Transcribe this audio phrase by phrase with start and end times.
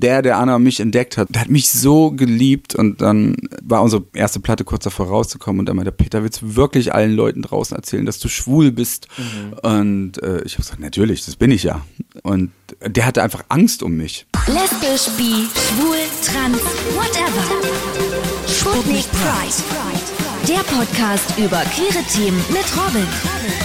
[0.00, 4.04] der, der Anna mich entdeckt hat, der hat mich so geliebt und dann war unsere
[4.14, 7.76] erste Platte kurz davor rauszukommen und dann meinte Peter, willst du wirklich allen Leuten draußen
[7.76, 9.08] erzählen, dass du schwul bist?
[9.16, 9.52] Mhm.
[9.62, 11.82] Und äh, ich habe gesagt, natürlich, das bin ich ja.
[12.22, 12.50] Und
[12.84, 14.26] der hatte einfach Angst um mich.
[14.46, 16.58] Lesbisch, bi, schwul, trans,
[16.94, 17.44] whatever.
[18.48, 19.90] Sputnik Pride.
[20.48, 23.59] Der Podcast über queere Themen mit Robin.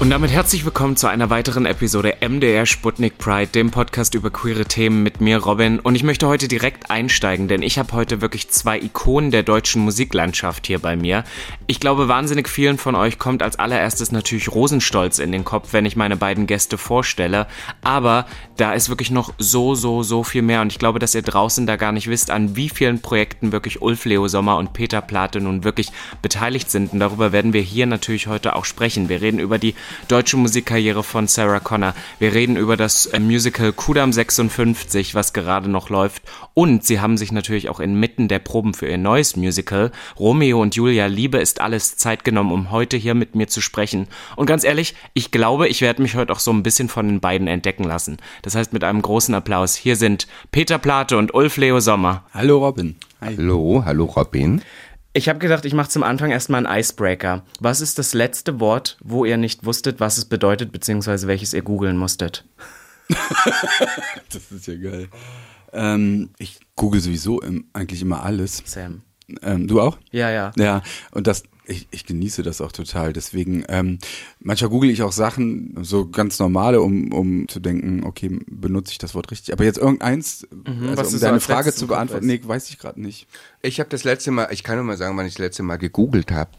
[0.00, 4.64] Und damit herzlich willkommen zu einer weiteren Episode MDR Sputnik Pride, dem Podcast über queere
[4.64, 5.78] Themen mit mir, Robin.
[5.78, 9.82] Und ich möchte heute direkt einsteigen, denn ich habe heute wirklich zwei Ikonen der deutschen
[9.82, 11.24] Musiklandschaft hier bei mir.
[11.66, 15.84] Ich glaube, wahnsinnig vielen von euch kommt als allererstes natürlich Rosenstolz in den Kopf, wenn
[15.84, 17.46] ich meine beiden Gäste vorstelle.
[17.82, 18.24] Aber
[18.56, 20.62] da ist wirklich noch so, so, so viel mehr.
[20.62, 23.82] Und ich glaube, dass ihr draußen da gar nicht wisst, an wie vielen Projekten wirklich
[23.82, 25.92] Ulf Leo Sommer und Peter Plate nun wirklich
[26.22, 26.94] beteiligt sind.
[26.94, 29.10] Und darüber werden wir hier natürlich heute auch sprechen.
[29.10, 29.74] Wir reden über die
[30.08, 31.94] deutsche Musikkarriere von Sarah Connor.
[32.18, 36.22] Wir reden über das äh, Musical Kudam 56, was gerade noch läuft.
[36.54, 40.74] Und sie haben sich natürlich auch inmitten der Proben für ihr neues Musical Romeo und
[40.74, 44.06] Julia Liebe ist alles Zeit genommen, um heute hier mit mir zu sprechen.
[44.36, 47.20] Und ganz ehrlich, ich glaube, ich werde mich heute auch so ein bisschen von den
[47.20, 48.18] beiden entdecken lassen.
[48.42, 49.74] Das heißt, mit einem großen Applaus.
[49.74, 52.24] Hier sind Peter Plate und Ulf Leo Sommer.
[52.34, 52.96] Hallo Robin.
[53.20, 53.36] Hi.
[53.36, 54.62] Hallo, hallo Robin.
[55.12, 57.44] Ich habe gedacht, ich mache zum Anfang erstmal einen Icebreaker.
[57.58, 61.62] Was ist das letzte Wort, wo ihr nicht wusstet, was es bedeutet, beziehungsweise welches ihr
[61.62, 62.44] googeln musstet?
[64.32, 65.08] das ist ja geil.
[65.72, 68.62] Ähm, ich google sowieso im, eigentlich immer alles.
[68.64, 69.02] Sam.
[69.42, 69.98] Ähm, du auch?
[70.10, 70.52] Ja, ja.
[70.56, 73.12] Ja, und das, ich, ich genieße das auch total.
[73.12, 73.98] Deswegen, ähm,
[74.40, 78.98] manchmal google ich auch Sachen, so ganz normale, um, um zu denken, okay, benutze ich
[78.98, 79.52] das Wort richtig.
[79.52, 83.26] Aber jetzt irgendeins, mhm, also um deine Frage zu beantworten, nee, weiß ich gerade nicht.
[83.62, 85.76] Ich habe das letzte Mal, ich kann nur mal sagen, wann ich das letzte Mal
[85.76, 86.50] gegoogelt habe.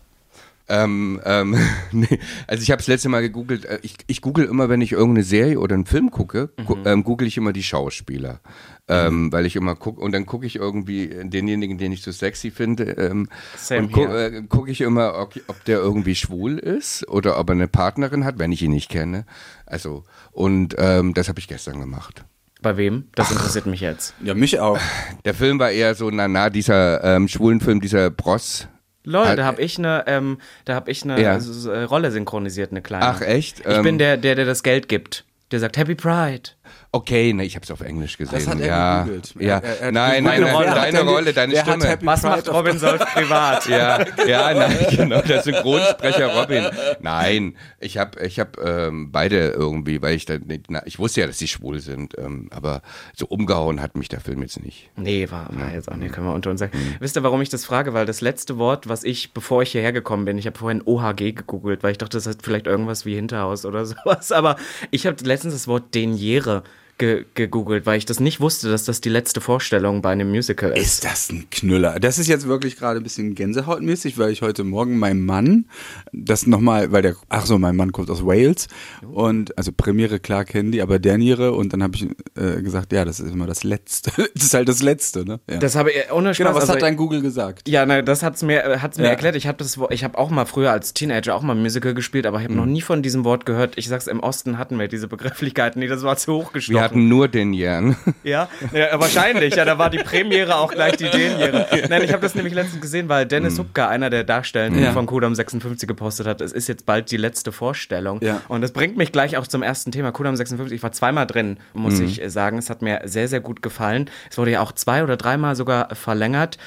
[0.72, 1.58] Ähm, ähm,
[1.91, 2.19] nee.
[2.47, 5.25] Also ich habe das letzte Mal gegoogelt, äh, ich, ich google immer, wenn ich irgendeine
[5.25, 6.83] Serie oder einen Film gucke, gu mhm.
[6.86, 8.39] ähm, google ich immer die Schauspieler.
[8.88, 9.31] Ähm, mhm.
[9.31, 12.83] weil ich immer gucke und dann gucke ich irgendwie denjenigen, den ich so sexy finde
[12.97, 13.30] ähm,
[13.69, 17.53] und gucke äh, guck ich immer, ob, ob, der irgendwie schwul ist oder ob er
[17.53, 19.25] eine Partnerin hat, wenn ich ihn nicht kenne.
[19.66, 22.25] Also und ähm, das habe ich gestern gemacht.
[22.62, 23.06] Bei wem?
[23.16, 23.31] Das Ach.
[23.34, 24.13] interessiert mich jetzt.
[24.22, 24.79] Ja, mich auch.
[25.25, 28.67] Der Film war eher so, na, na, dieser ähm, schwulen Film, dieser Bros,
[29.03, 31.85] Lol, da habe ich eine, ähm, da habe ich eine ja.
[31.85, 33.06] Rolle synchronisiert, eine kleine.
[33.06, 33.62] Ach echt?
[33.62, 35.25] Ich ähm, bin der, der, der das Geld gibt.
[35.51, 36.51] Der sagt Happy Pride.
[36.94, 38.40] Okay, ne, ich habe es auf Englisch gesehen.
[38.40, 39.03] Das hat er ja.
[39.03, 39.34] gegoogelt.
[39.40, 41.97] Ja, er, er nein, nein, nein, Rolle, deine Rolle, deine Stimme.
[42.02, 43.66] Was macht Robin Solf privat?
[43.69, 46.66] ja, ja, nein, genau, der Synchronsprecher Robin.
[47.00, 50.35] Nein, ich habe, ich habe ähm, beide irgendwie, weil ich da,
[50.68, 52.81] na, ich wusste ja, dass sie schwul sind, ähm, aber
[53.16, 54.90] so umgehauen hat mich der Film jetzt nicht.
[54.97, 56.78] Nee, war, war jetzt auch nicht, können wir unter uns sagen.
[56.78, 56.96] Mhm.
[57.00, 57.94] Wisst ihr, warum ich das frage?
[57.94, 61.35] Weil das letzte Wort, was ich, bevor ich hierher gekommen bin, ich habe vorhin OHG
[61.35, 64.58] gegoogelt, weil ich dachte, das heißt vielleicht irgendwas wie Hinterhaus oder sowas, aber
[64.90, 66.63] ich habe letztens das Wort Deniere
[67.01, 70.69] ge gegoogelt, weil ich das nicht wusste, dass das die letzte Vorstellung bei einem Musical
[70.72, 70.85] ist.
[70.85, 72.00] Ist das ein Knüller?
[72.00, 75.66] Das ist jetzt wirklich gerade ein bisschen gänsehautmäßig, weil ich heute Morgen meinem Mann
[76.13, 78.67] das nochmal, weil der, ach so, mein Mann kommt aus Wales
[79.01, 82.03] und also Premiere, klar kennen die, aber Derniere und dann habe ich
[82.35, 84.11] äh, gesagt, ja, das ist immer das Letzte.
[84.35, 85.40] das ist halt das Letzte, ne?
[85.50, 85.57] Ja.
[85.57, 86.38] Das habe ich ohne Spaß.
[86.38, 87.67] Genau, was also, hat dein Google gesagt?
[87.67, 89.09] Ja, na, das hat's mir, äh, hat's mir ja.
[89.09, 89.35] erklärt.
[89.35, 92.53] Ich habe habe auch mal früher als Teenager auch mal Musical gespielt, aber ich habe
[92.53, 92.59] mhm.
[92.59, 93.78] noch nie von diesem Wort gehört.
[93.78, 97.28] Ich sag's, im Osten hatten wir diese Begrifflichkeiten, nee, das war zu hochgestochen hatten nur
[97.28, 97.96] den Jan.
[98.24, 99.56] Ja, ja, wahrscheinlich.
[99.56, 101.68] Ja, da war die Premiere auch gleich die Denjäre.
[101.90, 103.66] Nein, ich habe das nämlich letztens gesehen, weil Dennis hm.
[103.66, 104.91] Hupka, einer der Darstellenden ja.
[104.91, 108.19] von Kudam 56 gepostet hat, es ist jetzt bald die letzte Vorstellung.
[108.22, 108.41] Ja.
[108.47, 110.12] Und das bringt mich gleich auch zum ersten Thema.
[110.12, 112.06] Kudam 56, ich war zweimal drin, muss mhm.
[112.06, 112.57] ich sagen.
[112.57, 114.09] Es hat mir sehr, sehr gut gefallen.
[114.29, 116.58] Es wurde ja auch zwei oder dreimal sogar verlängert.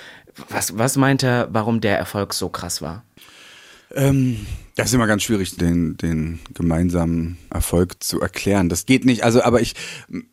[0.49, 3.05] Was, was meint er, warum der Erfolg so krass war?
[3.95, 4.47] Ähm,
[4.77, 8.69] das ist immer ganz schwierig, den, den gemeinsamen Erfolg zu erklären.
[8.69, 9.23] Das geht nicht.
[9.23, 9.75] Also, aber ich,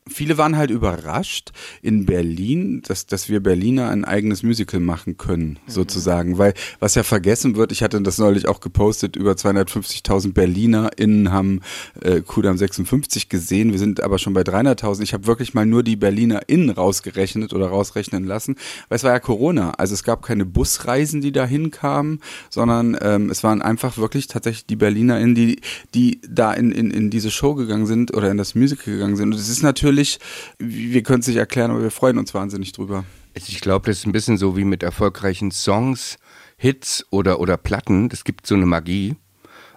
[0.08, 1.52] viele waren halt überrascht
[1.84, 5.72] in Berlin, dass, dass wir Berliner ein eigenes Musical machen können, mhm.
[5.72, 6.40] sozusagen.
[6.40, 11.62] Weil, was ja vergessen wird, ich hatte das neulich auch gepostet, über 250.000 BerlinerInnen haben
[12.02, 13.72] äh, Kudam 56 gesehen.
[13.72, 15.04] Wir sind aber schon bei 300.000.
[15.04, 18.56] Ich habe wirklich mal nur die BerlinerInnen rausgerechnet oder rausrechnen lassen,
[18.90, 19.72] weil es war ja Corona.
[19.78, 24.66] Also es gab keine Busreisen, die dahin kamen, sondern ähm, es waren einfach wirklich tatsächlich
[24.66, 25.62] die BerlinerInnen, die,
[25.94, 29.34] die da in, in, in diese Show gegangen sind oder in das Musical gegangen sind.
[29.34, 30.20] Und es ist natürlich,
[30.58, 33.04] wir können es nicht erklären, aber wir freuen uns wahnsinnig drüber.
[33.34, 36.18] Ich glaube, das ist ein bisschen so wie mit erfolgreichen Songs,
[36.58, 38.10] Hits oder, oder Platten.
[38.10, 39.16] Das gibt so eine Magie.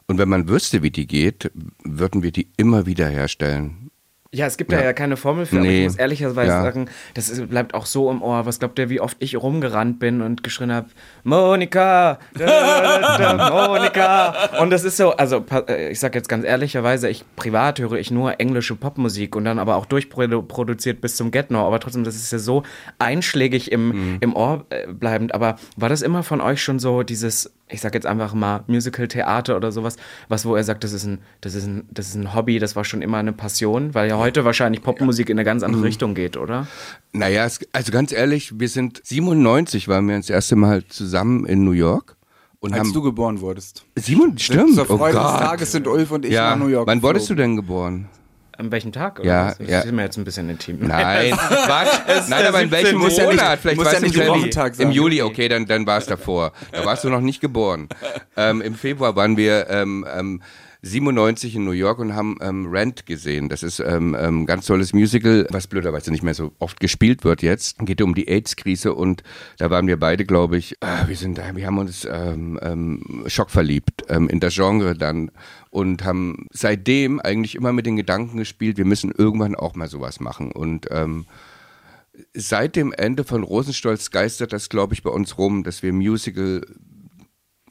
[0.06, 1.50] Und wenn man wüsste, wie die geht,
[1.82, 3.83] würden wir die immer wieder herstellen.
[4.34, 4.78] Ja, es gibt ja.
[4.78, 5.60] da ja keine Formel für, nee.
[5.60, 6.62] aber ich muss ehrlicherweise Ja.
[6.62, 8.46] sagen, das ist, bleibt auch so im Ohr.
[8.46, 10.88] Was glaubt ihr, wie oft ich rumgerannt bin und geschrien habe,
[11.22, 14.34] Monika, da, da, Monika.
[14.60, 18.10] Und das ist so, also äh, ich sag jetzt ganz ehrlicherweise, ich privat höre ich
[18.10, 21.64] nur englische Popmusik und dann aber auch durchproduziert bis zum Get No.
[21.64, 22.64] Aber trotzdem, das ist ja so
[22.98, 25.32] einschlägig im, im Ohr äh, bleibend.
[25.32, 29.56] Aber war das immer von euch schon so dieses, ich sag jetzt einfach mal Musical-Theater
[29.56, 29.96] oder sowas,
[30.28, 32.76] was wo er sagt, das ist ein, das ist ein, das ist ein Hobby, das
[32.76, 36.14] war schon immer eine Passion, weil ja heute wahrscheinlich Popmusik in eine ganz andere Richtung
[36.14, 36.66] geht, oder?
[37.12, 41.64] Naja, es, also ganz ehrlich, wir sind 97 waren wir das erste Mal zusammen in
[41.64, 42.16] New York.
[42.60, 43.84] Und Als haben du geboren wurdest.
[43.94, 44.74] Simon, stimmt.
[44.74, 45.38] Zur oh Freude des Gott.
[45.38, 46.50] Tages sind Ulf und ich ja.
[46.50, 48.08] nach New York Wann wurdest du denn geboren?
[48.56, 49.18] An welchem Tag?
[49.20, 49.58] Oder Ja, was?
[49.58, 49.80] Das ja.
[49.80, 50.78] ist mir jetzt ein bisschen intim.
[50.80, 51.88] Nein, Quatsch.
[52.28, 52.98] Nein, aber in welchem 17.
[53.00, 53.58] Muss ja nicht- Monat?
[53.60, 54.30] Vielleicht muss ja nicht im Juli.
[54.40, 54.90] Wochentag Im.
[54.92, 56.52] Juli, okay, dann, dann war es davor.
[56.72, 57.88] Da warst du noch nicht geboren.
[58.36, 60.42] Ähm, Im Februar waren wir ähm, ähm,
[60.84, 63.48] 97 in New York und haben ähm, Rent gesehen.
[63.48, 67.24] Das ist ähm, ähm, ein ganz tolles Musical, was blöderweise nicht mehr so oft gespielt
[67.24, 67.78] wird jetzt.
[67.78, 69.22] Geht um die AIDS-Krise und
[69.56, 74.04] da waren wir beide, glaube ich, äh, wir sind wir haben uns ähm, ähm, schockverliebt
[74.10, 75.30] ähm, in das Genre dann
[75.70, 80.20] und haben seitdem eigentlich immer mit den Gedanken gespielt, wir müssen irgendwann auch mal sowas
[80.20, 81.24] machen und ähm,
[82.34, 86.62] seit dem Ende von Rosenstolz geistert das, glaube ich, bei uns rum, dass wir Musical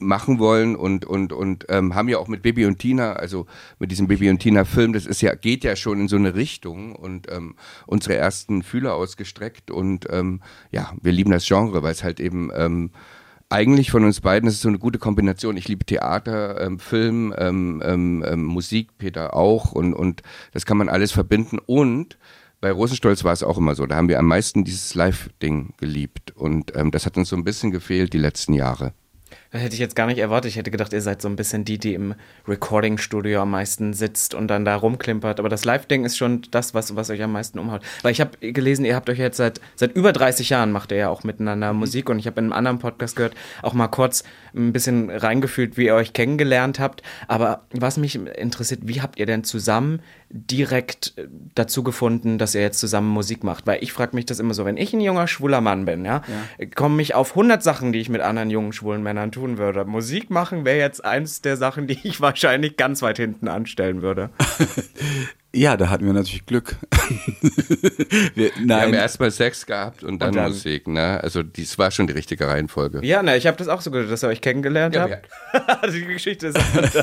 [0.05, 3.45] machen wollen und und und ähm, haben ja auch mit Baby und Tina, also
[3.79, 6.35] mit diesem Baby und Tina Film, das ist ja geht ja schon in so eine
[6.35, 7.55] Richtung und ähm,
[7.87, 10.41] unsere ersten Fühler ausgestreckt und ähm,
[10.71, 12.91] ja, wir lieben das Genre, weil es halt eben ähm,
[13.49, 15.57] eigentlich von uns beiden ist es so eine gute Kombination.
[15.57, 20.23] Ich liebe Theater, ähm, Film, ähm, ähm, ähm, Musik, Peter auch und und
[20.53, 22.17] das kann man alles verbinden und
[22.63, 23.85] bei Rosenstolz war es auch immer so.
[23.85, 26.31] Da haben wir am meisten dieses Live-Ding geliebt.
[26.31, 28.93] Und ähm, das hat uns so ein bisschen gefehlt die letzten Jahre.
[29.55, 30.49] Hätte ich jetzt gar nicht erwartet.
[30.49, 32.15] Ich hätte gedacht, ihr seid so ein bisschen die, die im
[32.47, 35.39] Recording-Studio am meisten sitzt und dann da rumklimpert.
[35.39, 37.83] Aber das Live-Ding ist schon das, was, was euch am meisten umhaut.
[38.01, 40.97] Weil ich habe gelesen, ihr habt euch jetzt seit, seit über 30 Jahren macht ihr
[40.97, 42.09] ja auch miteinander Musik.
[42.09, 44.23] Und ich habe in einem anderen Podcast gehört, auch mal kurz
[44.55, 47.03] ein bisschen reingefühlt, wie ihr euch kennengelernt habt.
[47.27, 52.61] Aber was mich interessiert, wie habt ihr denn zusammen direkt äh, dazu gefunden, dass ihr
[52.61, 53.67] jetzt zusammen Musik macht?
[53.67, 56.23] Weil ich frage mich das immer so, wenn ich ein junger, schwuler Mann bin, ja,
[56.73, 59.85] kommen mich auf 100 Sachen, die ich mit anderen jungen, schwulen Männern tun würde.
[59.85, 64.29] Musik machen wäre jetzt eins der Sachen, die ich wahrscheinlich ganz weit hinten anstellen würde.
[65.55, 66.77] Ja, da hatten wir natürlich Glück.
[68.33, 70.87] wir, Wir haben erstmal Sex gehabt und dann, Und dann- Musik.
[70.87, 71.19] Ne?
[71.21, 73.05] Also dies war schon die richtige Reihenfolge.
[73.05, 75.93] Ja, ne, ich habe das auch so gehört, dass ihr euch kennengelernt Ja, habt.
[75.93, 76.97] die Geschichte ist anders.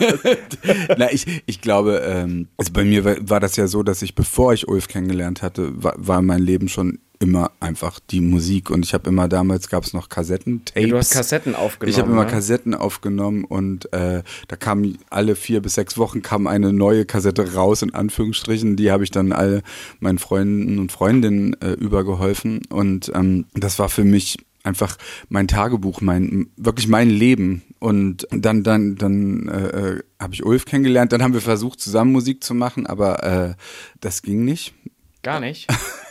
[0.98, 4.16] na, ich, ich glaube, ähm, also bei mir war, war das ja so, dass ich,
[4.16, 8.84] bevor ich Ulf kennengelernt hatte, war, war mein Leben schon immer einfach die Musik und
[8.84, 10.88] ich habe immer damals gab es noch Kassetten, Tapes.
[10.88, 11.92] du hast Kassetten aufgenommen.
[11.92, 12.30] Ich habe immer ne?
[12.30, 17.54] Kassetten aufgenommen und äh, da kam alle vier bis sechs Wochen kam eine neue Kassette
[17.54, 18.76] raus in Anführungsstrichen.
[18.76, 19.62] Die habe ich dann alle
[20.00, 24.96] meinen Freunden und Freundinnen äh, übergeholfen und ähm, das war für mich einfach
[25.28, 30.64] mein Tagebuch, mein wirklich mein Leben und dann dann dann äh, äh, habe ich Ulf
[30.64, 31.12] kennengelernt.
[31.12, 33.54] Dann haben wir versucht zusammen Musik zu machen, aber äh,
[34.00, 34.72] das ging nicht.
[35.22, 35.68] Gar nicht.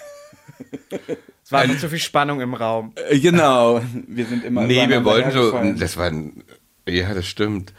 [1.43, 2.93] es war noch zu viel Spannung im Raum.
[3.09, 5.51] Äh, genau, wir sind immer Nee, wir wollten so.
[5.77, 6.07] Das war.
[6.07, 6.43] ein-
[6.87, 7.73] Ja, das stimmt.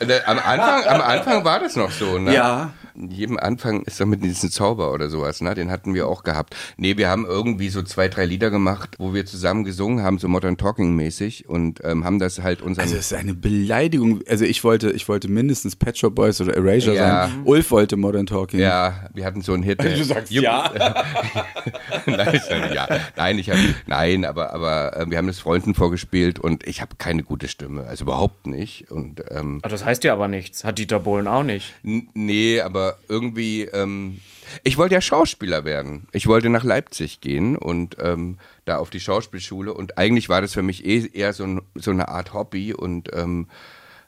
[0.00, 2.34] Äh, Am Anfang, am Anfang war das noch so, ne?
[2.34, 2.72] Ja.
[3.08, 5.54] Jedem Anfang ist doch mit diesem Zauber oder sowas, ne?
[5.54, 6.54] Den hatten wir auch gehabt.
[6.76, 10.28] Nee, wir haben irgendwie so zwei, drei Lieder gemacht, wo wir zusammen gesungen haben, so
[10.28, 12.82] Modern Talking mäßig und ähm, haben das halt unseren.
[12.84, 14.20] Also es ist eine Beleidigung.
[14.28, 17.28] Also ich wollte, ich wollte mindestens Pet Shop Boys oder Erasure Ja.
[17.28, 17.42] sein.
[17.44, 18.60] Ulf wollte Modern Talking.
[18.60, 19.80] ja, wir hatten so einen Hit.
[20.00, 20.70] Du sagst ja.
[22.06, 22.88] nein, ist ja- ja.
[23.16, 23.56] nein, ich hab,
[23.86, 27.84] nein, aber aber äh, wir haben das Freunden vorgespielt und ich habe keine gute Stimme,
[27.86, 28.90] also überhaupt nicht.
[28.90, 30.64] Und ähm, Ah, Das heißt ja aber nichts.
[30.64, 31.74] Hat Dieter Bohlen auch nicht.
[31.84, 34.20] N- Nee, aber irgendwie, ähm,
[34.64, 36.08] ich wollte ja Schauspieler werden.
[36.12, 40.54] Ich wollte nach Leipzig gehen und ähm, da auf die Schauspielschule und eigentlich war das
[40.54, 43.48] für mich eh eher so, ein, so eine Art Hobby und ähm,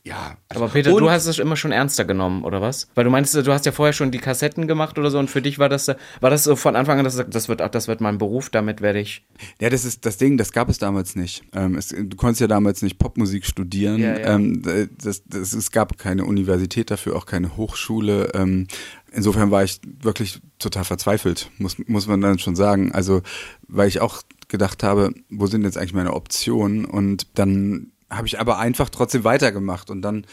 [0.04, 0.36] ja.
[0.48, 2.88] also- Aber Peter, und, du hast es immer schon ernster genommen, oder was?
[2.94, 5.42] Weil du meinst, du hast ja vorher schon die Kassetten gemacht oder so und für
[5.42, 5.88] dich war das,
[6.20, 9.00] war das so von Anfang an, dass das wird, das wird mein Beruf, damit werde
[9.00, 9.24] ich.
[9.60, 11.44] Ja, das ist das Ding, das gab es damals nicht.
[11.52, 13.98] Ähm, es, du konntest ja damals nicht Popmusik studieren.
[14.00, 14.34] Ja, ja.
[14.34, 14.62] Ähm,
[14.98, 18.30] das, das, es gab keine Universität dafür, auch keine Hochschule.
[18.34, 18.66] Ähm,
[19.12, 22.92] insofern war ich wirklich total verzweifelt, muss, muss man dann schon sagen.
[22.92, 23.22] Also,
[23.68, 26.84] weil ich auch gedacht habe, wo sind jetzt eigentlich meine Optionen?
[26.84, 30.26] Und dann habe ich aber einfach trotzdem weitergemacht und dann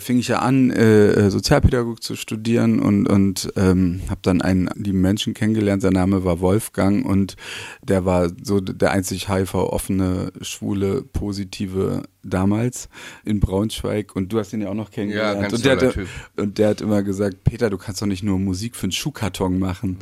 [0.00, 5.00] fing ich ja an, äh, Sozialpädagogik zu studieren und, und ähm, habe dann einen lieben
[5.00, 5.82] Menschen kennengelernt.
[5.82, 7.34] Sein Name war Wolfgang und
[7.82, 12.88] der war so der einzig HIV-offene, schwule, positive damals
[13.24, 15.36] in Braunschweig und du hast ihn ja auch noch kennengelernt.
[15.36, 16.08] Ja, ganz und, der hat, Typ.
[16.36, 19.58] und der hat immer gesagt, Peter, du kannst doch nicht nur Musik für einen Schuhkarton
[19.58, 19.98] machen.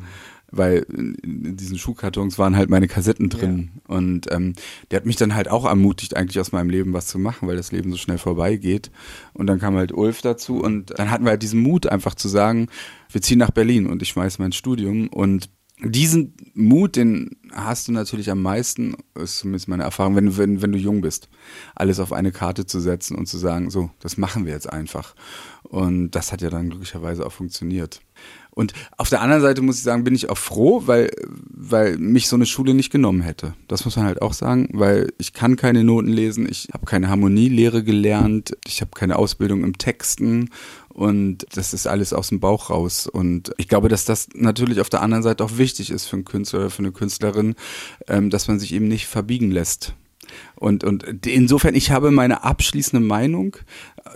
[0.53, 3.71] Weil in diesen Schuhkartons waren halt meine Kassetten drin.
[3.89, 4.55] Und ähm,
[4.91, 7.57] der hat mich dann halt auch ermutigt, eigentlich aus meinem Leben was zu machen, weil
[7.57, 8.91] das Leben so schnell vorbeigeht.
[9.33, 12.29] Und dann kam halt Ulf dazu und dann hatten wir halt diesen Mut, einfach zu
[12.29, 12.69] sagen,
[13.11, 15.09] wir ziehen nach Berlin und ich schmeiß mein Studium.
[15.09, 15.51] Und
[15.85, 20.73] diesen Mut, den hast du natürlich am meisten, ist zumindest meine Erfahrung, wenn, wenn, wenn
[20.73, 21.29] du jung bist,
[21.75, 25.15] alles auf eine Karte zu setzen und zu sagen, so, das machen wir jetzt einfach.
[25.63, 28.01] Und das hat ja dann glücklicherweise auch funktioniert.
[28.57, 31.11] Und auf der anderen Seite muss ich sagen, bin ich auch froh, weil,
[31.51, 33.53] weil mich so eine Schule nicht genommen hätte.
[33.69, 37.11] Das muss man halt auch sagen, weil ich kann keine Noten lesen, ich habe keine
[37.11, 40.49] Harmonielehre gelernt, ich habe keine Ausbildung im Texten
[40.89, 43.07] und das ist alles aus dem Bauch raus.
[43.07, 46.25] Und ich glaube, dass das natürlich auf der anderen Seite auch wichtig ist für einen
[46.25, 47.57] Künstler oder für eine Künstlerin,
[48.09, 49.93] ähm, dass man sich eben nicht verbiegen lässt.
[50.59, 53.57] Und, und insofern, ich habe meine abschließende Meinung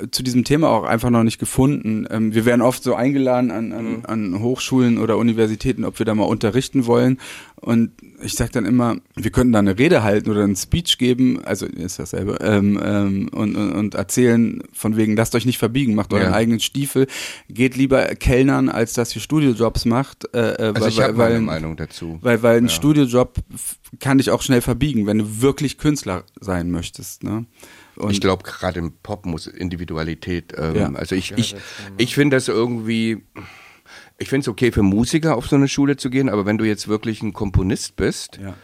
[0.00, 2.06] äh, zu diesem Thema auch einfach noch nicht gefunden.
[2.10, 6.14] Ähm, wir werden oft so eingeladen an, an, an Hochschulen oder Universitäten, ob wir da
[6.14, 7.18] mal unterrichten wollen.
[7.56, 7.90] Und
[8.22, 11.66] ich sage dann immer, wir könnten da eine Rede halten oder einen Speech geben, also
[11.66, 16.14] ist dasselbe, ähm, ähm, und, und, und erzählen von wegen, lasst euch nicht verbiegen, macht
[16.14, 16.32] euren Ja.
[16.32, 17.06] eigenen Stiefel,
[17.50, 20.24] geht lieber Kellnern, als dass ihr Studiojobs macht.
[20.34, 22.18] Äh, äh, Also weil- ich habe weil- Meinung dazu.
[22.22, 22.70] weil, weil ein Ja.
[22.70, 23.34] Studiojob
[23.98, 27.24] kann dich auch schnell verbiegen, wenn du wirklich Künstler sein möchtest.
[27.24, 27.46] Ne?
[27.96, 30.92] Und ich glaube, gerade im Pop muss Individualität, ähm, Ja.
[30.92, 31.56] also ich, ich,
[31.96, 33.24] ich finde das irgendwie,
[34.18, 36.64] ich finde es okay für Musiker auf so eine Schule zu gehen, aber wenn du
[36.64, 38.54] jetzt wirklich ein Komponist bist, Ja.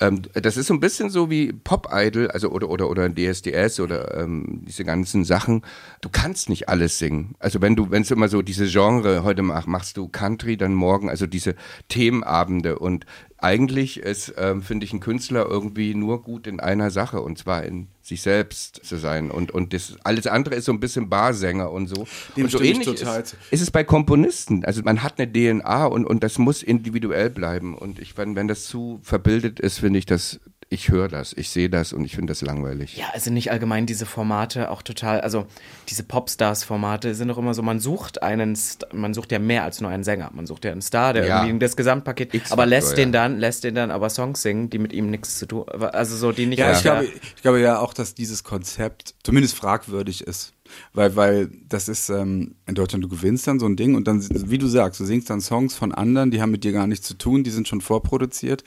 [0.00, 4.18] ähm, das ist so ein bisschen so wie Pop-Idol, also oder oder oder DSDS oder
[4.20, 5.62] ähm, diese ganzen Sachen.
[6.00, 7.36] Du kannst nicht alles singen.
[7.38, 10.74] Also wenn du, wenn es immer so diese Genre heute mach, machst du Country, dann
[10.74, 11.54] morgen, also diese
[11.88, 13.06] Themenabende und
[13.44, 17.62] eigentlich ist, ähm, finde ich, ein Künstler irgendwie nur gut in einer Sache und zwar
[17.62, 21.70] in sich selbst zu sein und und das alles andere ist so ein bisschen Barsänger
[21.70, 22.06] und so.
[22.36, 24.64] Dem und so ähnlich total ist, ist es bei Komponisten.
[24.64, 27.76] Also man hat eine DNA und, und das muss individuell bleiben.
[27.76, 30.40] Und ich wenn, wenn das zu verbildet ist, finde ich das,
[30.74, 32.96] ich höre das, ich sehe das und ich finde das langweilig.
[32.96, 35.46] Ja, also nicht allgemein diese Formate auch total, also
[35.88, 39.80] diese Popstars-Formate sind doch immer so, man sucht einen, St man sucht ja mehr als
[39.80, 41.44] nur einen Sänger, man sucht ja einen Star, der Ja.
[41.44, 42.96] irgendwie das Gesamtpaket, X-Faktor, aber lässt ja.
[42.96, 46.16] den dann, lässt den dann aber Songs singen, die mit ihm nichts zu tun, also
[46.16, 50.22] so, die nicht Ja, ich, glaube, ich glaube ja auch, dass dieses Konzept zumindest fragwürdig
[50.22, 50.52] ist.
[50.92, 54.24] Weil, weil das ist ähm, in Deutschland, du gewinnst dann so ein Ding und dann,
[54.50, 57.06] wie du sagst, du singst dann Songs von anderen, die haben mit dir gar nichts
[57.06, 58.64] zu tun, die sind schon vorproduziert.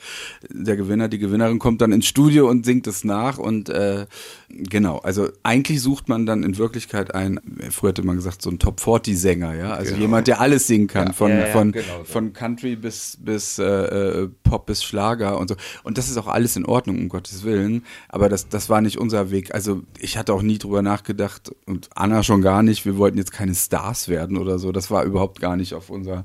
[0.50, 4.06] Der Gewinner, die Gewinnerin kommt dann ins Studio und singt es nach und äh,
[4.48, 8.58] genau, also eigentlich sucht man dann in Wirklichkeit ein, früher hätte man gesagt, so ein
[8.58, 12.04] Top-40-Sänger, ja, also jemand, der alles singen kann, von, Ja, ja, von, genau so.
[12.04, 15.56] von Country bis, bis äh, äh, Pop bis Schlager und so.
[15.82, 17.84] Und das ist auch alles in Ordnung, um Gottes Willen.
[18.08, 19.54] Aber das, das war nicht unser Weg.
[19.54, 22.84] Also ich hatte auch nie drüber nachgedacht und Anna schon gar nicht.
[22.86, 24.72] Wir wollten jetzt keine Stars werden oder so.
[24.72, 26.24] Das war überhaupt gar nicht auf unser,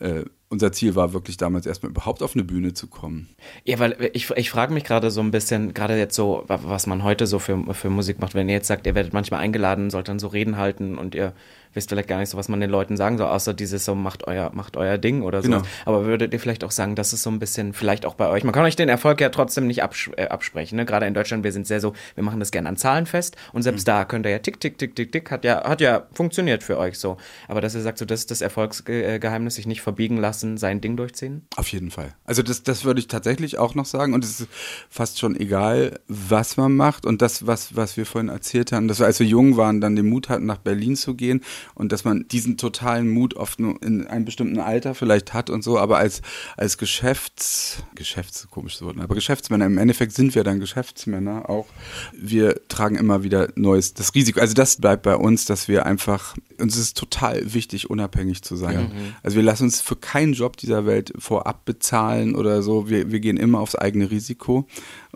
[0.00, 3.28] äh, unser Ziel war wirklich damals erstmal überhaupt auf eine Bühne zu kommen.
[3.64, 6.86] Ja, weil ich, ich frage mich gerade so ein bisschen, gerade jetzt so, wa- was
[6.86, 9.90] man heute so für, für Musik macht, wenn ihr jetzt sagt, ihr werdet manchmal eingeladen,
[9.90, 11.34] sollt dann so Reden halten und ihr
[11.74, 14.26] wisst vielleicht gar nicht so, was man den Leuten sagen soll, außer dieses so, macht
[14.26, 15.48] euer, macht euer Ding oder so.
[15.48, 15.62] Genau.
[15.84, 18.44] Aber würdet ihr vielleicht auch sagen, das ist so ein bisschen, vielleicht auch bei euch,
[18.44, 20.84] man kann euch den Erfolg ja trotzdem nicht abs äh, absprechen, ne?
[20.84, 23.62] Gerade in Deutschland, wir sind sehr so, wir machen das gerne an Zahlen fest und
[23.62, 26.62] selbst da könnt ihr ja tick, tick, tick, tick, tick, hat ja, hat ja funktioniert
[26.62, 27.16] für euch so.
[27.48, 30.96] Aber dass ihr sagt, so, das ist das Erfolgsgeheimnis, sich nicht verbiegen lassen, sein Ding
[30.96, 31.46] durchziehen?
[31.56, 32.14] Auf jeden Fall.
[32.24, 34.14] Also das, das würde ich tatsächlich auch noch sagen.
[34.14, 34.48] Und es ist
[34.88, 37.06] fast schon egal, was man macht.
[37.06, 39.96] Und das, was, was wir vorhin erzählt haben, dass wir, als wir jung waren, dann
[39.96, 41.42] den Mut hatten, nach Berlin zu gehen
[41.74, 45.62] und dass man diesen totalen Mut oft nur in einem bestimmten Alter vielleicht hat und
[45.62, 46.22] so, aber als,
[46.56, 49.02] als Geschäfts, Geschäfts, komisches Wort, ne?
[49.02, 51.66] aber Geschäftsmänner, im Endeffekt sind wir dann Geschäftsmänner auch.
[52.12, 54.40] Wir tragen immer wieder neues, das Risiko.
[54.40, 58.90] Also das bleibt bei uns, dass wir einfach, uns ist total wichtig, unabhängig zu sein.
[59.22, 62.88] Also wir lassen uns für keinen Job dieser Welt vorab bezahlen oder so.
[62.88, 64.66] Wir, wir gehen immer aufs eigene Risiko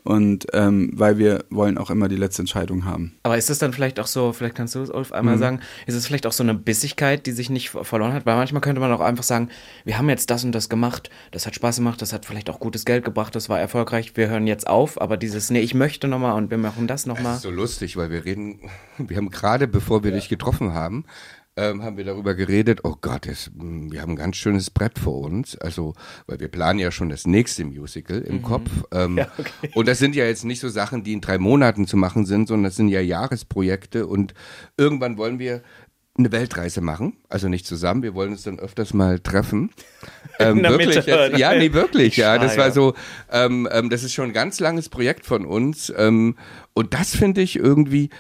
[0.03, 3.15] und ähm, weil wir wollen auch immer die letzte Entscheidung haben.
[3.23, 5.95] Aber ist es dann vielleicht auch so, vielleicht kannst du es, Ulf, einmal sagen, ist
[5.95, 8.27] es vielleicht auch so eine Bissigkeit, die sich nicht ver- verloren hat?
[8.27, 9.49] Weil manchmal könnte man auch einfach sagen,
[9.85, 12.61] wir haben jetzt das und das gemacht, das hat Spaß gemacht, das hat vielleicht auch
[12.61, 16.09] gutes Geld gebracht, das war erfolgreich, wir hören jetzt auf, aber dieses, nee, ich möchte
[16.09, 17.37] nochmal und wir machen das Das nochmal.
[17.37, 18.61] ist so lustig, weil wir reden,
[18.99, 21.05] wir haben gerade, bevor wir dich getroffen haben,
[21.57, 24.99] ähm, haben wir darüber geredet, oh Gott, es, mh, wir haben ein ganz schönes Brett
[24.99, 25.57] vor uns.
[25.57, 25.95] Also,
[26.27, 28.69] weil wir planen ja schon das nächste Musical im Kopf.
[28.93, 29.71] Ähm, Ja, okay.
[29.73, 32.49] Und das sind ja jetzt nicht so Sachen, die in drei Monaten zu machen sind,
[32.49, 34.35] sondern das sind ja Jahresprojekte und
[34.77, 35.63] irgendwann wollen wir
[36.17, 39.71] eine Weltreise machen, also nicht zusammen, wir wollen uns dann öfters mal treffen.
[40.41, 42.73] Ähm, wirklich, Mitte, jetzt, ja, nee, wirklich, ja, das Ah, war ja.
[42.73, 42.95] so,
[43.31, 46.35] ähm, ähm, das ist schon ein ganz langes Projekt von uns ähm,
[46.73, 48.11] und das finde ich irgendwie,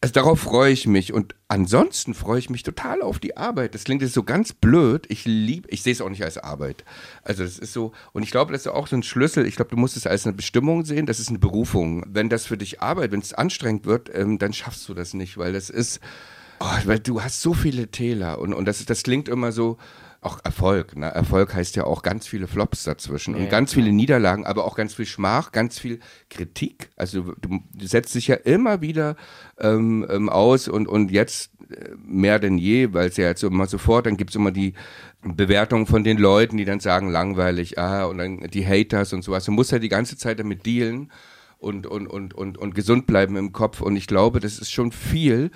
[0.00, 3.76] also darauf freue ich mich und ansonsten freue ich mich total auf die Arbeit.
[3.76, 5.06] Das klingt jetzt so ganz blöd.
[5.08, 6.84] Ich liebe, ich sehe es auch nicht als Arbeit.
[7.22, 9.46] Also das ist so und ich glaube, das ist auch so ein Schlüssel.
[9.46, 11.06] Ich glaube, du musst es als eine Bestimmung sehen.
[11.06, 12.04] Das ist eine Berufung.
[12.08, 15.38] Wenn das für dich Arbeit, wenn es anstrengend wird, ähm, dann schaffst du das nicht,
[15.38, 16.00] weil das ist,
[16.60, 19.78] oh, weil du hast so viele Täler und und das das klingt immer so.
[20.22, 20.96] Auch Erfolg.
[20.96, 21.06] Ne?
[21.06, 24.74] Erfolg heißt ja auch ganz viele Flops dazwischen und ja, ganz viele Niederlagen, aber auch
[24.74, 26.88] ganz viel Schmach, ganz viel Kritik.
[26.96, 29.14] Also du, du setzt dich ja immer wieder
[29.60, 33.66] ähm, ähm, aus und, und jetzt äh, mehr denn je, weil es ja jetzt immer
[33.66, 34.72] sofort, dann gibt es immer die
[35.22, 39.44] Bewertung von den Leuten, die dann sagen, langweilig, ah, und dann die Haters und sowas.
[39.44, 41.12] Du musst ja die ganze Zeit damit dealen
[41.58, 43.80] und, und, und, und, und gesund bleiben im Kopf.
[43.80, 45.50] Und ich glaube, das ist schon viel.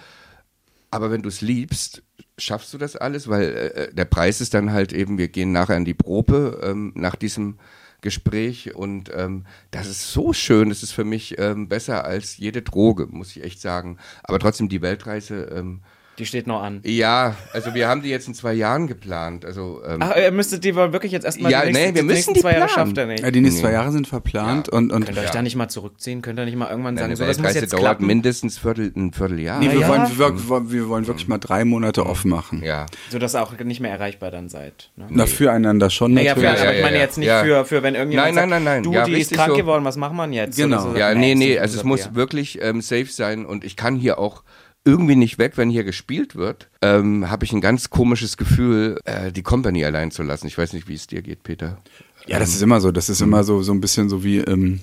[0.91, 2.03] Aber wenn du es liebst,
[2.37, 5.77] schaffst du das alles, weil äh, der Preis ist dann halt eben, wir gehen nachher
[5.77, 7.59] in die Probe ähm, nach diesem
[8.01, 8.75] Gespräch.
[8.75, 13.07] Und ähm, das ist so schön, das ist für mich ähm, besser als jede Droge,
[13.07, 13.99] muss ich echt sagen.
[14.23, 15.83] Aber trotzdem die Weltreise, ähm,
[16.21, 16.81] Die steht noch an.
[16.85, 19.45] ja, also wir haben die jetzt in zwei Jahren geplant.
[19.47, 22.03] Also ähm, Ach, ihr müsstet die wohl wirklich jetzt erstmal Ja, die nächsten, nee, wir
[22.03, 22.87] die müssen nächsten die zwei Jahre planen.
[22.89, 23.23] schafft er nicht.
[23.25, 25.69] Ja, die nächsten zwei Jahre sind verplant und, und Könnt ihr euch da nicht mal
[25.69, 26.21] zurückziehen?
[26.21, 28.07] Könnt ihr nicht mal irgendwann sagen, eine so, das muss jetzt dauert klappen?
[28.07, 29.59] mindestens Viertel, ein Vierteljahr.
[29.61, 29.89] nee, wir, ja.
[29.89, 32.62] wollen, wir, wir wollen wirklich mal drei Monate off machen.
[32.62, 32.85] ja.
[33.09, 34.91] Sodass ihr auch nicht mehr erreichbar dann seid.
[34.97, 35.07] Ne?
[35.09, 36.61] Na, füreinander schon Naja, für, natürlich.
[36.61, 37.43] aber ja, ich meine ja, jetzt nicht ja.
[37.43, 38.83] für, für wenn irgendjemand Nein, sagt, nein, nein, nein.
[38.83, 39.57] du, Ja, die ist krank so.
[39.57, 40.57] geworden, was wir denn jetzt?
[40.59, 40.91] Genau.
[40.91, 44.19] So, Ja, nee, nee, also es muss wirklich ähm, safe sein und ich kann hier
[44.19, 44.43] auch
[44.85, 49.31] irgendwie nicht weg, wenn hier gespielt wird, ähm, habe ich ein ganz komisches Gefühl, äh,
[49.31, 50.47] die Company allein zu lassen.
[50.47, 51.79] Ich weiß nicht, wie es dir geht, Peter.
[52.27, 52.91] Ja, das ist immer so.
[52.91, 54.81] Das ist immer so, so ein bisschen so wie, ähm,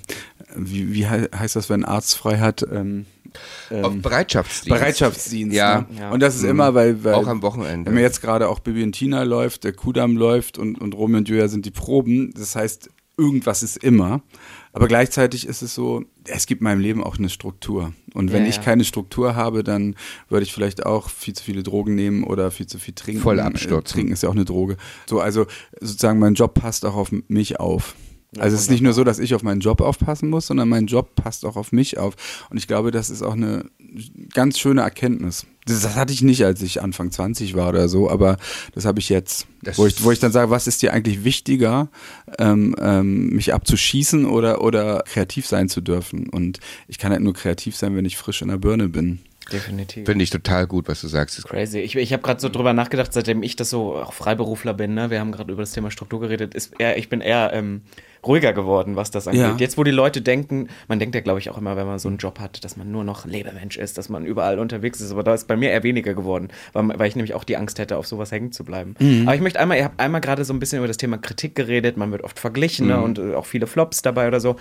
[0.56, 2.64] wie, wie hei- heißt das, wenn ein Arzt frei hat?
[2.70, 3.06] Ähm,
[3.70, 4.78] Auf Bereitschaftsdienst.
[4.78, 5.54] Bereitschaftsdienst.
[5.54, 5.86] Ja.
[5.90, 5.98] Ne?
[6.00, 6.10] Ja.
[6.10, 7.86] Und das ist immer, weil, weil Auch am Wochenende.
[7.86, 11.18] Wenn mir jetzt gerade auch Bibi und Tina läuft, der Kudamm läuft und, und Romeo
[11.18, 12.32] und Julia sind die Proben.
[12.36, 14.22] Das heißt, irgendwas ist immer.
[14.72, 17.92] Aber gleichzeitig ist es so, es gibt meinem Leben auch eine Struktur.
[18.14, 18.62] Und wenn Ja, ich ja.
[18.62, 19.96] keine Struktur habe, dann
[20.28, 23.20] würde ich vielleicht auch viel zu viele Drogen nehmen oder viel zu viel trinken.
[23.20, 23.94] Voll abstürzen.
[23.94, 24.76] Trinken ist ja auch eine Droge.
[25.06, 25.46] So, also
[25.80, 27.94] sozusagen mein Job passt auch auf mich auf.
[28.36, 30.86] Also es ist nicht nur so, dass ich auf meinen Job aufpassen muss, sondern mein
[30.86, 32.14] Job passt auch auf mich auf.
[32.50, 33.64] Und ich glaube, das ist auch eine
[34.34, 35.46] ganz schöne Erkenntnis.
[35.64, 38.36] Das, das hatte ich nicht, als ich Anfang 20 war oder so, aber
[38.74, 39.46] das habe ich jetzt.
[39.76, 41.88] Wo ich, wo ich dann sage, was ist dir eigentlich wichtiger,
[42.38, 46.28] ähm, ähm, mich abzuschießen oder, oder kreativ sein zu dürfen?
[46.28, 49.20] Und ich kann halt nur kreativ sein, wenn ich frisch in der Birne bin.
[49.50, 50.04] Definitiv.
[50.04, 51.42] Finde ich total gut, was du sagst.
[51.44, 51.78] Crazy.
[51.78, 55.10] Ich, ich habe gerade so drüber nachgedacht, seitdem ich das so auch Freiberufler bin, ne?
[55.10, 57.80] wir haben gerade über das Thema Struktur geredet, ist eher, ich bin eher ähm,
[58.26, 59.42] ruhiger geworden, was das angeht.
[59.42, 59.56] Ja.
[59.58, 62.08] Jetzt, wo die Leute denken, man denkt ja, glaube ich, auch immer, wenn man so
[62.08, 65.22] einen Job hat, dass man nur noch Lebemensch ist, dass man überall unterwegs ist, aber
[65.22, 67.96] da ist bei mir eher weniger geworden, weil, weil ich nämlich auch die Angst hätte,
[67.96, 68.94] auf sowas hängen zu bleiben.
[69.26, 71.54] Aber ich möchte einmal, ihr habt einmal gerade so ein bisschen über das Thema Kritik
[71.54, 73.00] geredet, man wird oft verglichen ne?
[73.00, 74.56] und äh, auch viele Flops dabei oder so.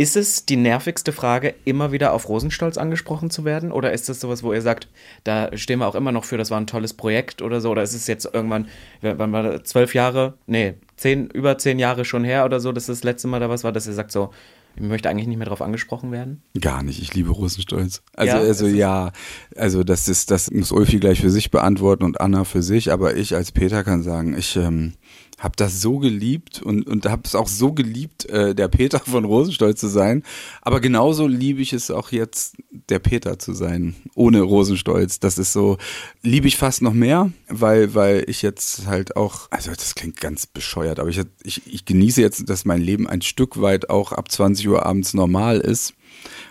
[0.00, 3.70] Ist es die nervigste Frage, immer wieder auf Rosenstolz angesprochen zu werden?
[3.70, 4.88] Oder ist das sowas, wo ihr sagt,
[5.24, 7.70] da stehen wir auch immer noch für, das war ein tolles Projekt oder so?
[7.70, 8.68] Oder ist es jetzt irgendwann,
[9.02, 12.86] wann war das, zwölf Jahre, nee, zehn, über zehn Jahre schon her oder so, dass
[12.86, 14.30] das letzte Mal da was war, dass ihr sagt so,
[14.74, 16.40] ich möchte eigentlich nicht mehr drauf angesprochen werden?
[16.58, 18.00] Gar nicht, ich liebe Rosenstolz.
[18.14, 19.12] Also, Ja, also ja,
[19.54, 23.16] also das ist, das muss Ulfi gleich für sich beantworten und Anna für sich, aber
[23.16, 24.94] ich als Peter kann sagen, ich ähm,
[25.40, 29.24] habe das so geliebt und, und habe es auch so geliebt, äh, der Peter von
[29.24, 30.22] Rosenstolz zu sein.
[30.60, 35.18] Aber genauso liebe ich es auch jetzt, der Peter zu sein, ohne Rosenstolz.
[35.18, 35.78] Das ist so,
[36.22, 40.46] liebe ich fast noch mehr, weil, weil ich jetzt halt auch, also das klingt ganz
[40.46, 44.30] bescheuert, aber ich, ich, ich genieße jetzt, dass mein Leben ein Stück weit auch ab
[44.30, 45.94] 20 Uhr abends normal ist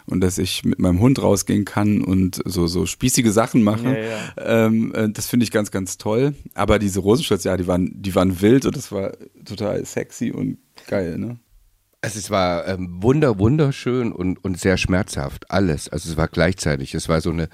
[0.10, 3.96] und dass ich mit meinem Hund rausgehen kann und so, so spießige Sachen machen.
[3.96, 6.34] Ja, Ähm, äh, das finde ich ganz, ganz toll.
[6.54, 9.14] Aber diese Rosenstolz, ja, die waren, die waren wild und das war
[9.46, 11.40] total sexy und geil, ne?
[12.02, 15.90] Also es war ähm, wunder, wunderschön und, und sehr schmerzhaft, alles.
[15.90, 16.96] Also es war gleichzeitig.
[16.96, 17.50] Es war so eine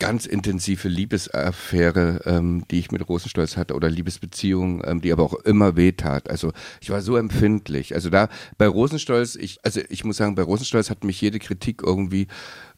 [0.00, 5.34] ganz intensive Liebesaffäre, ähm, die ich mit Rosenstolz hatte oder Liebesbeziehung, ähm, die aber auch
[5.34, 6.28] immer wehtat.
[6.28, 7.94] Also ich war so empfindlich.
[7.94, 11.82] Also da bei Rosenstolz, ich, also ich muss sagen, bei Rosenstolz hat mich jede Kritik
[11.84, 12.26] irgendwie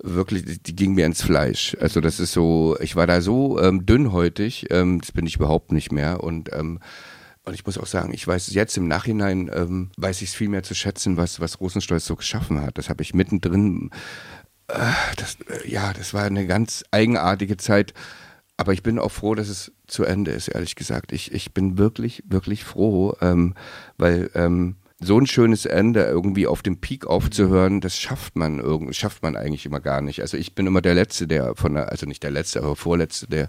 [0.03, 1.75] wirklich, die, ging mir ins Fleisch.
[1.81, 5.73] Also das ist so, ich war da so ähm, dünnhäutig, ähm, das bin ich überhaupt
[5.73, 6.81] nicht mehr und ähm,
[7.45, 10.49] und ich muss auch sagen, ich weiß jetzt im Nachhinein, ähm, weiß ich es viel
[10.49, 12.79] mehr zu schätzen, was, was Rosenstolz so geschaffen hat.
[12.79, 13.91] Das habe ich mittendrin,
[14.67, 17.95] das, äh, ja, das war eine ganz eigenartige Zeit.
[18.57, 21.13] Aber ich bin auch froh, dass es zu Ende ist, ehrlich gesagt.
[21.13, 23.55] Ich, ich bin wirklich, wirklich froh, ähm,
[23.97, 28.95] weil ähm, so ein schönes Ende irgendwie auf dem Peak aufzuhören, das schafft man irgendwie,
[28.95, 30.21] schafft man eigentlich immer gar nicht.
[30.21, 33.27] Also ich bin immer der Letzte, der von der, also nicht der Letzte, aber Vorletzte,
[33.27, 33.49] der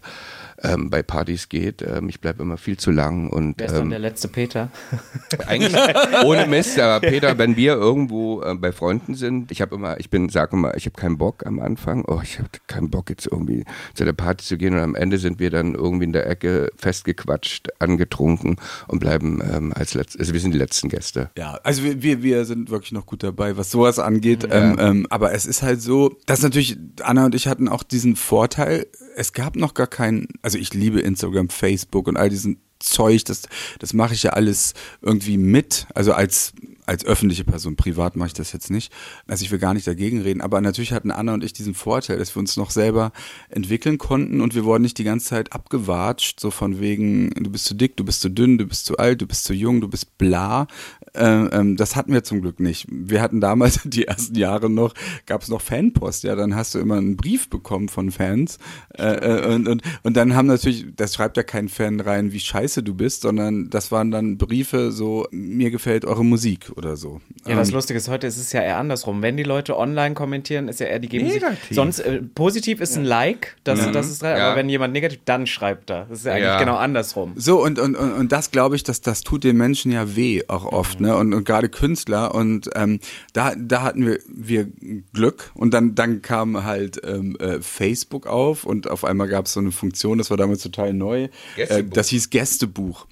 [0.64, 1.82] ähm, bei Partys geht.
[1.82, 4.70] Ähm, ich bleibe immer viel zu lang und Wer ist dann der letzte Peter?
[5.48, 5.76] eigentlich
[6.24, 10.10] ohne Mist, aber Peter, wenn wir irgendwo äh, bei Freunden sind, ich habe immer, ich
[10.10, 13.28] bin, sag immer, ich habe keinen Bock am Anfang, oh, ich habe keinen Bock jetzt
[13.32, 16.28] irgendwie zu der Party zu gehen und am Ende sind wir dann irgendwie in der
[16.28, 18.56] Ecke festgequatscht, angetrunken
[18.88, 21.30] und bleiben ähm, als letzte, also wir sind die letzten Gäste.
[21.38, 24.48] Ja, also wir, wir, wir sind wirklich noch gut dabei, was sowas angeht.
[24.50, 28.16] Ähm, ähm, aber es ist halt so, dass natürlich Anna und ich hatten auch diesen
[28.16, 33.24] Vorteil, es gab noch gar keinen, also ich liebe Instagram, Facebook und all diesen Zeug,
[33.26, 33.44] das,
[33.80, 36.54] das mache ich ja alles irgendwie mit, also als
[36.86, 38.92] als öffentliche Person, privat mache ich das jetzt nicht.
[39.28, 42.18] Also ich will gar nicht dagegen reden, aber natürlich hatten Anna und ich diesen Vorteil,
[42.18, 43.12] dass wir uns noch selber
[43.50, 47.66] entwickeln konnten und wir wurden nicht die ganze Zeit abgewatscht, so von wegen, du bist
[47.66, 49.88] zu dick, du bist zu dünn, du bist zu alt, du bist zu jung, du
[49.88, 50.68] bist bla.
[51.16, 52.88] Äh, ähm, das hatten wir zum Glück nicht.
[52.90, 54.94] Wir hatten damals, die ersten Jahre noch,
[55.26, 58.58] gab es noch Fanpost, ja, dann hast du immer einen Brief bekommen von Fans
[58.98, 62.40] äh, äh, und, und, und dann haben natürlich, das schreibt ja kein Fan rein, wie
[62.40, 67.22] scheiße du bist, sondern das waren dann Briefe so, mir gefällt eure Musik oder so.
[67.46, 69.22] Ja, das Ähm, Lustige ist, heute ist es ja eher andersrum.
[69.22, 71.68] Wenn die Leute online kommentieren, ist ja eher, die geben Negativ.
[71.68, 71.76] sich.
[71.76, 74.36] Sonst, äh, positiv ist ein Like, das, das ist Ja.
[74.48, 76.06] aber wenn jemand negativ, dann schreibt er.
[76.10, 76.60] Das ist ja eigentlich Ja.
[76.60, 77.34] genau andersrum.
[77.36, 80.42] So, und, und, und, und das glaube ich, dass das tut den Menschen ja weh
[80.48, 81.16] auch oft, ne?
[81.16, 82.34] Und, und gerade Künstler.
[82.36, 83.00] Und ähm,
[83.34, 84.68] da, da hatten wir, wir
[85.14, 85.52] Glück.
[85.54, 89.60] Und dann, dann kam halt ähm, äh, Facebook auf und auf einmal gab es so
[89.60, 91.24] eine Funktion, das war damals total neu.
[91.24, 91.94] Äh, Gästebuch.
[91.94, 93.08] das hieß Gästebuch.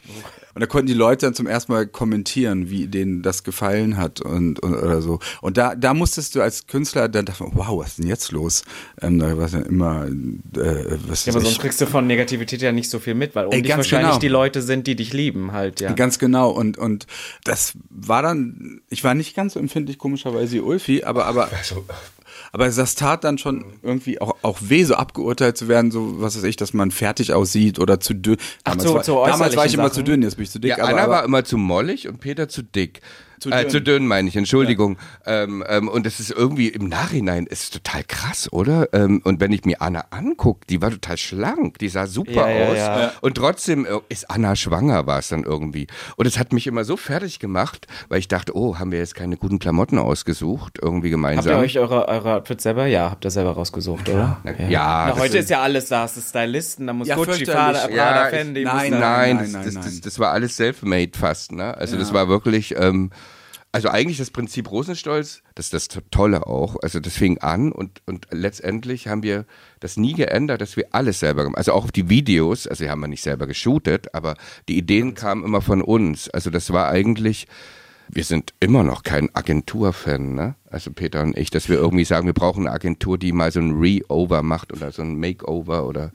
[0.54, 4.22] Und da konnten die Leute dann zum ersten Mal kommentieren, wie denen das gefallen hat
[4.22, 5.20] und, und oder so.
[5.42, 8.64] Und da, da musstest du als Künstler dann dachten, wow, was ist denn jetzt los?
[9.02, 12.62] Ähm, da war es ja immer, äh, was Ja, aber sonst kriegst du von Negativität
[12.62, 14.20] ja nicht so viel mit, weil um Ey, dich ganz wahrscheinlich genau.
[14.20, 15.94] die Leute sind, die dich lieben halt, ja.
[15.94, 16.50] Ganz genau.
[16.52, 17.08] Und, und
[17.44, 21.50] das war dann, ich war nicht ganz so empfindlich, komischerweise wie Ulfi, aber, aber,
[22.52, 26.36] aber das tat dann schon irgendwie auch, auch weh, so abgeurteilt zu werden, so was
[26.38, 28.38] weiß ich, dass man fertig aussieht oder zu dünn.
[28.64, 29.94] Ach, Damals, so- war, zu damals war ich immer Sachen.
[29.96, 30.70] zu dünn, jetzt bin ich zu dick.
[30.70, 33.02] Ja, aber, Anna aber, war immer zu mollig und Peter zu dick.
[33.42, 33.70] Zu äh, dünn.
[33.72, 34.98] zu dünn meine ich, Entschuldigung.
[35.26, 38.88] Ähm, ähm, und es ist irgendwie im Nachhinein ist total krass, oder?
[38.94, 42.50] Ähm, und wenn ich mir Anna angucke, die war total schlank, die sah super Ja,
[42.50, 42.78] ja, aus.
[42.78, 43.12] ja.
[43.22, 45.88] Und trotzdem äh, ist Anna schwanger, war es dann irgendwie.
[46.18, 49.16] Und es hat mich immer so fertig gemacht, weil ich dachte, oh, haben wir jetzt
[49.16, 51.54] keine guten Klamotten ausgesucht, irgendwie Habt gemeinsam.
[51.54, 52.86] ihr euch eure, eure Outfits selber?
[52.86, 54.40] Ja, habt ihr selber rausgesucht, oder?
[54.44, 57.08] Na, ja, Na, das heute ist- ist ja alles da, hast du Stylisten, da muss
[57.08, 57.44] Ja, Gucci.
[57.46, 58.64] Prada, Prada Ja, ich- Fendi.
[58.66, 59.84] nein, Nein, nein, das, nein, das, nein.
[59.84, 61.76] Das, das war alles self-made fast, ne?
[61.76, 63.10] Also das war wirklich, ähm,
[63.74, 66.76] also eigentlich das Prinzip Rosenstolz, das ist das To- Tolle auch.
[66.82, 69.46] Also das fing an und, und letztendlich haben wir
[69.80, 73.00] das nie geändert, dass wir alles selber gemacht Also auch die Videos, also die haben
[73.00, 74.36] wir nicht selber geshootet, aber
[74.68, 76.30] die Ideen kamen immer von uns.
[76.30, 77.48] Also das war eigentlich,
[78.10, 80.56] wir sind immer noch kein Agenturfan, ne?
[80.70, 83.62] Also Peter und ich, dass wir irgendwie sagen, wir brauchen eine Agentur, die mal so
[83.62, 86.12] ein Re-Over macht oder so ein Makeover oder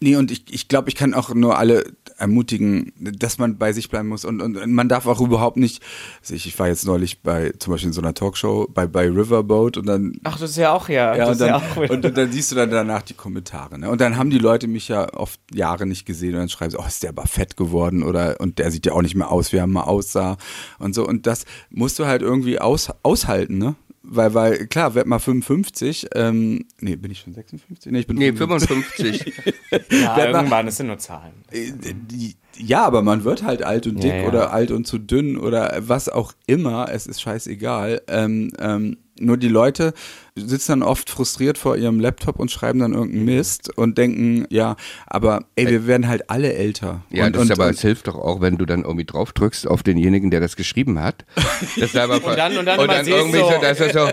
[0.00, 1.84] Nee, und ich, ich glaube, ich kann auch nur alle
[2.18, 5.82] ermutigen, dass man bei sich bleiben muss und, und, und man darf auch überhaupt nicht,
[6.20, 9.08] also ich, ich war jetzt neulich bei, zum Beispiel in so einer Talkshow bei, bei
[9.08, 11.16] Riverboat und dann Ach, das ist ja auch, ja.
[11.16, 13.78] Ja, und dann, ja auch wieder- und, dann siehst du dann danach die Kommentare.
[13.78, 13.90] Ne?
[13.90, 16.78] Und dann haben die Leute mich ja oft Jahre nicht gesehen und dann schreiben sie,
[16.78, 19.52] oh, ist der aber fett geworden oder und der sieht ja auch nicht mehr aus,
[19.52, 20.36] wie er mal aussah
[20.78, 21.06] und so.
[21.06, 23.74] Und das musst du halt irgendwie aus, aushalten, ne?
[24.06, 27.90] Weil, weil, klar, werd mal 55, ähm, nee, bin ich schon 56?
[27.90, 29.22] Nee, ich bin Nee, 55.
[29.24, 29.54] 55.
[30.02, 31.32] ja, Wer- irgendwann, das sind nur Zahlen.
[31.50, 31.72] Äh,
[32.10, 34.28] die- Ja, aber man wird halt alt und dick Ja, ja.
[34.28, 36.88] oder alt und zu dünn oder was auch immer.
[36.92, 38.02] Es ist scheißegal.
[38.08, 39.94] Ähm, ähm, nur die Leute
[40.36, 44.74] sitzen dann oft frustriert vor ihrem Laptop und schreiben dann irgendeinen Mist und denken, ja,
[45.06, 47.02] aber ey, wir werden halt alle älter.
[47.10, 49.04] Ja, und, das und, ist aber, und, es hilft doch auch, wenn du dann irgendwie
[49.04, 51.24] drauf drückst auf denjenigen, der das geschrieben hat.
[51.78, 54.10] Das aber Und dann- und dann immer siehst irgendwie so, so, dass er so,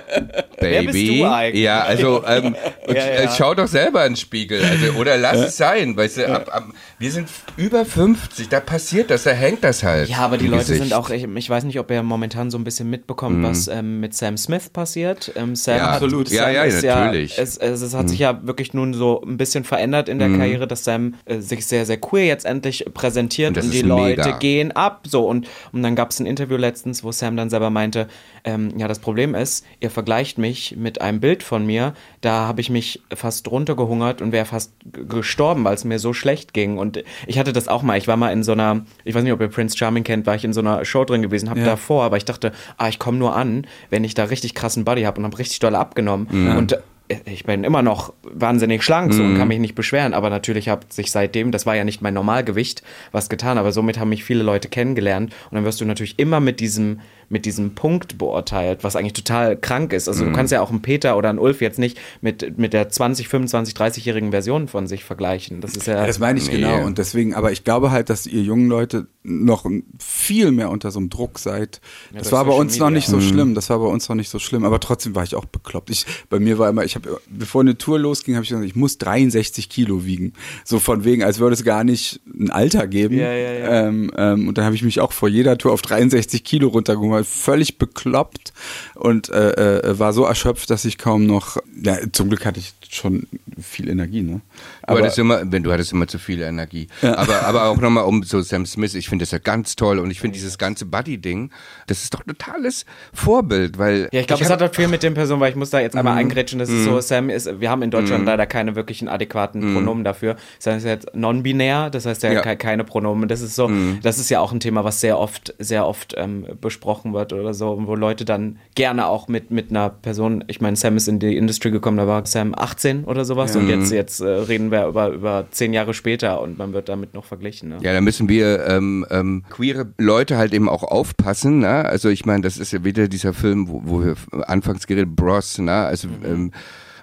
[0.60, 1.20] wer bist Baby.
[1.20, 1.64] du eigentlich?
[1.64, 2.56] Ja, also, ähm,
[2.88, 3.12] und, Ja, ja.
[3.22, 4.64] Äh, schau doch selber in den Spiegel.
[4.64, 5.96] Also, oder lass es sein.
[5.98, 6.66] Weißt du, ab, ab,
[7.00, 10.08] wir sind über 50, da passiert das, da hängt das halt.
[10.10, 10.82] Ja, aber die Leute Gesicht.
[10.84, 14.00] sind auch, ich, ich weiß nicht, ob ihr momentan so ein bisschen mitbekommt, was ähm,
[14.00, 15.32] mit Sam Smith passiert.
[15.36, 16.28] Ähm, Sam Ja, hat, absolut.
[16.30, 17.38] Sam Ja, ja, ist natürlich.
[17.38, 20.68] es, es, es hat sich ja wirklich nun so ein bisschen verändert in der Karriere,
[20.68, 24.38] dass Sam äh, sich sehr, sehr queer jetzt endlich präsentiert Und und, die Leute mega.
[24.38, 25.06] gehen ab.
[25.08, 28.08] So und, und dann gab es ein Interview letztens, wo Sam dann selber meinte,
[28.44, 32.62] ähm, ja, das Problem ist, ihr vergleicht mich mit einem Bild von mir, da habe
[32.62, 34.74] ich mich fast runtergehungert und wäre fast
[35.08, 36.78] gestorben, weil es mir so schlecht ging.
[36.78, 37.98] Und ich hatte das auch mal.
[37.98, 40.36] Ich war mal in so einer, ich weiß nicht, ob ihr Prince Charming kennt, war
[40.36, 41.66] ich in so einer Show drin gewesen, habe Ja.
[41.66, 45.04] davor, aber ich dachte, ah, ich komme nur an, wenn ich da richtig krassen Body
[45.04, 46.01] habe und habe richtig doll abgenommen.
[46.08, 46.78] Und
[47.26, 49.32] ich bin immer noch wahnsinnig schlank so, Mhm.
[49.34, 52.14] und kann mich nicht beschweren, aber natürlich hat sich seitdem, das war ja nicht mein
[52.14, 56.18] Normalgewicht, was getan, aber somit haben mich viele Leute kennengelernt und dann wirst du natürlich
[56.20, 60.10] immer mit diesem, mit diesem Punkt beurteilt, was eigentlich total krank ist.
[60.10, 60.30] Also Mhm.
[60.30, 63.30] du kannst ja auch einen Peter oder einen Ulf jetzt nicht mit, mit der 20,
[63.30, 65.62] 25, 30-jährigen Version von sich vergleichen.
[65.62, 65.96] Das ist ja.
[66.02, 66.58] Ja, das meine ich Nee.
[66.58, 66.84] genau.
[66.86, 69.66] Und deswegen, aber ich glaube halt, dass ihr jungen Leute noch
[70.00, 71.80] viel mehr unter so einem Druck seid.
[72.14, 72.98] das durch war bei uns noch Media.
[72.98, 73.56] nicht so schlimm.
[73.56, 74.66] Das war bei uns noch nicht so schlimm.
[74.66, 75.90] Aber trotzdem war ich auch bekloppt.
[75.90, 78.76] Ich, bei mir war immer, ich habe, bevor eine Tour losging, habe ich gesagt, ich
[78.76, 80.34] muss 63 Kilo wiegen.
[80.64, 83.18] So von wegen, als würde es gar nicht ein Alter geben.
[83.18, 83.88] Ja, ja, ja.
[83.88, 87.26] Ähm, ähm, und dann habe ich mich auch vor jeder Tour auf 63 Kilo runtergeholt.
[87.26, 88.54] Völlig bekloppt
[88.96, 92.74] und äh, äh, war so erschöpft, dass ich kaum noch, ja, zum Glück hatte ich
[92.90, 93.28] schon
[93.62, 94.42] viel Energie, ne?
[94.88, 96.88] Du hattest immer, wenn du hattest immer zu viel Energie.
[97.02, 100.12] Aber, aber auch nochmal um so Sam Smith, ich finde das ja ganz toll und
[100.12, 101.52] ich finde dieses ganze Buddy-Ding,
[101.88, 104.10] das ist doch ein totales Vorbild, weil.
[104.12, 105.94] Ja, ich glaube, es hat halt viel mit den Personen, weil ich muss da jetzt
[105.94, 106.00] Mhm.
[106.00, 109.74] einmal eingrätschen, das ist so, Sam ist, wir haben in Deutschland leider keine wirklichen adäquaten
[109.74, 110.36] Pronomen dafür.
[110.64, 112.42] Das heißt jetzt non-binär, das heißt ja, Ja.
[112.42, 113.28] ke- keine Pronomen.
[113.28, 113.70] Das ist so,
[114.02, 117.54] das ist ja auch ein Thema, was sehr oft, sehr oft ähm, besprochen wird oder
[117.54, 121.20] so, wo Leute dann gerne auch mit, mit einer Person, ich meine, Sam ist in
[121.20, 124.88] die Industry gekommen, da war Sam 18 oder sowas und jetzt, jetzt äh, reden wir
[124.88, 127.70] über, über zehn Jahre später und man wird damit noch verglichen.
[127.70, 127.78] Ne?
[127.82, 131.60] Ja, da müssen wir ähm, ähm, queere Leute halt eben auch aufpassen.
[131.60, 131.86] Ne?
[131.86, 134.16] Also ich meine, das ist ja wieder dieser Film, wo, wo wir
[134.48, 135.72] anfangs geredet, Bros, ne?
[135.72, 136.52] Also ähm,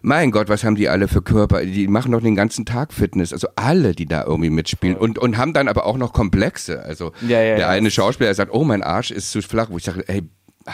[0.03, 1.65] mein Gott, was haben die alle für Körper?
[1.65, 3.33] Die machen doch den ganzen Tag Fitness.
[3.33, 6.83] Also alle, die da irgendwie mitspielen und, und haben dann aber auch noch Komplexe.
[6.83, 7.69] Also Ja, ja, der ja.
[7.69, 10.23] eine Schauspieler sagt, oh, mein Arsch ist zu flach, wo ich sage, ey,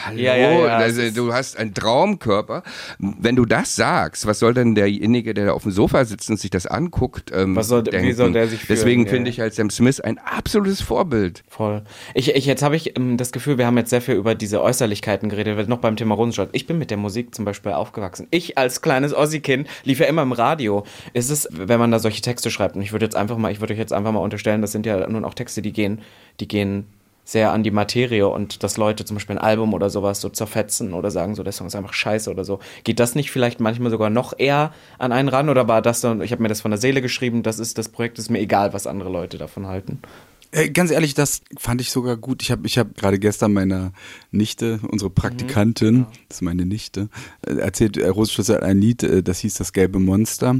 [0.06, 2.62] Hallo, Ja, ja, ja, also, du hast einen Traumkörper.
[2.98, 6.38] Wenn du das sagst, was soll denn derjenige, der da auf dem Sofa sitzt und
[6.38, 8.14] sich das anguckt, ähm, Was soll- wie denken?
[8.14, 8.78] soll der sich fühlen?
[8.78, 11.44] Deswegen finde ich halt Sam Smith ein absolutes Vorbild.
[11.48, 11.82] Voll.
[12.14, 14.62] Ich, ich, jetzt habe ich ähm, das Gefühl, wir haben jetzt sehr viel über diese
[14.62, 16.48] Äußerlichkeiten geredet, weil noch beim Thema Rosenstadt.
[16.52, 18.26] Ich bin mit der Musik zum Beispiel aufgewachsen.
[18.30, 20.84] Ich als kleines Ossi-Kind lief ja immer im Radio.
[21.12, 23.60] Ist es, wenn man da solche Texte schreibt, und ich würde jetzt einfach mal, ich
[23.60, 26.00] würde euch jetzt einfach mal unterstellen, das sind ja nun auch Texte, die gehen,
[26.40, 26.86] die gehen
[27.24, 30.92] sehr an die Materie und dass Leute zum Beispiel ein Album oder sowas so zerfetzen
[30.92, 32.60] oder sagen, so der Song ist einfach scheiße oder so.
[32.84, 36.20] Geht das nicht vielleicht manchmal sogar noch eher an einen ran oder war das dann,
[36.20, 38.72] ich habe mir das von der Seele geschrieben, das ist das Projekt, ist mir egal,
[38.74, 40.00] was andere Leute davon halten.
[40.54, 42.40] Ey, ganz ehrlich, das fand ich sogar gut.
[42.40, 43.92] Ich habe ich hab gerade gestern meiner
[44.30, 47.08] Nichte, unsere Praktikantin, das ist meine Nichte,
[47.44, 50.54] äh, erzählt, äh, Rosenschlüssel hat ein Lied, äh, das hieß Das gelbe Monster.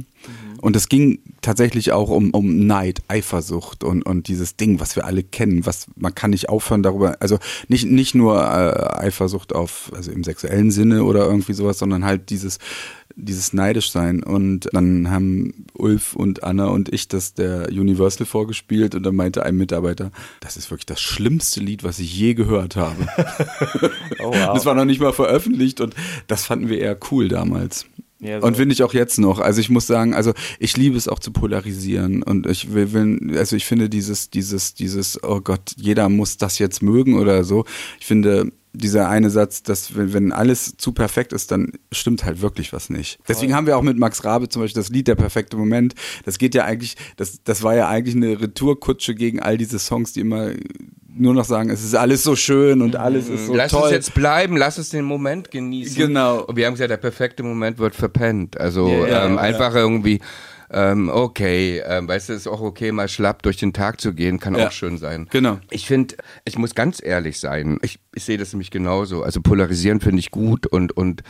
[0.61, 5.05] Und es ging tatsächlich auch um, um Neid, Eifersucht und, und dieses Ding, was wir
[5.05, 9.93] alle kennen, was man kann nicht aufhören darüber, also nicht, nicht nur äh, Eifersucht auf,
[9.95, 12.59] also im sexuellen Sinne oder irgendwie sowas, sondern halt dieses,
[13.17, 14.23] dieses neidisch sein.
[14.23, 19.45] Und dann haben Ulf und Anna und ich das der Universal vorgespielt und dann meinte
[19.45, 23.07] ein Mitarbeiter, das ist wirklich das schlimmste Lied, was ich je gehört habe.
[24.21, 24.55] Oh, wow.
[24.55, 25.95] Das war noch nicht mal veröffentlicht und
[26.29, 27.87] das fanden wir eher cool damals.
[28.21, 28.47] Ja, so.
[28.47, 29.39] Und finde ich auch jetzt noch.
[29.39, 33.37] Also ich muss sagen, also ich liebe es auch zu polarisieren und ich will, will
[33.37, 37.65] also ich finde dieses, dieses, dieses, oh Gott, jeder muss das jetzt mögen oder so.
[38.01, 42.43] Ich finde dieser eine Satz, dass wenn, wenn alles zu perfekt ist, dann stimmt halt
[42.43, 43.19] wirklich was nicht.
[43.29, 45.95] Deswegen haben wir auch mit Max Rabe zum Beispiel das Lied Der perfekte Moment.
[46.25, 50.13] Das geht ja eigentlich, das, das war ja eigentlich eine Retourkutsche gegen all diese Songs,
[50.13, 50.51] die immer
[51.17, 53.85] nur noch sagen, es ist alles so schön und alles ist so lass toll.
[53.87, 55.97] es jetzt bleiben, lass es den Moment genießen.
[55.97, 56.43] Genau.
[56.43, 58.59] Und wir haben gesagt, der perfekte Moment wird verpennt.
[58.59, 59.41] Also Ja, ja, ähm, ja.
[59.41, 60.21] einfach irgendwie,
[60.71, 64.13] ähm, okay, ähm, weißt du, es ist auch okay, mal schlapp durch den Tag zu
[64.15, 64.67] gehen, kann Ja.
[64.69, 65.27] auch schön sein.
[65.31, 65.59] Genau.
[65.71, 69.23] Ich finde, ich muss ganz ehrlich sein, ich, ich sehe das nämlich genauso.
[69.23, 71.23] Also polarisieren finde ich gut und, und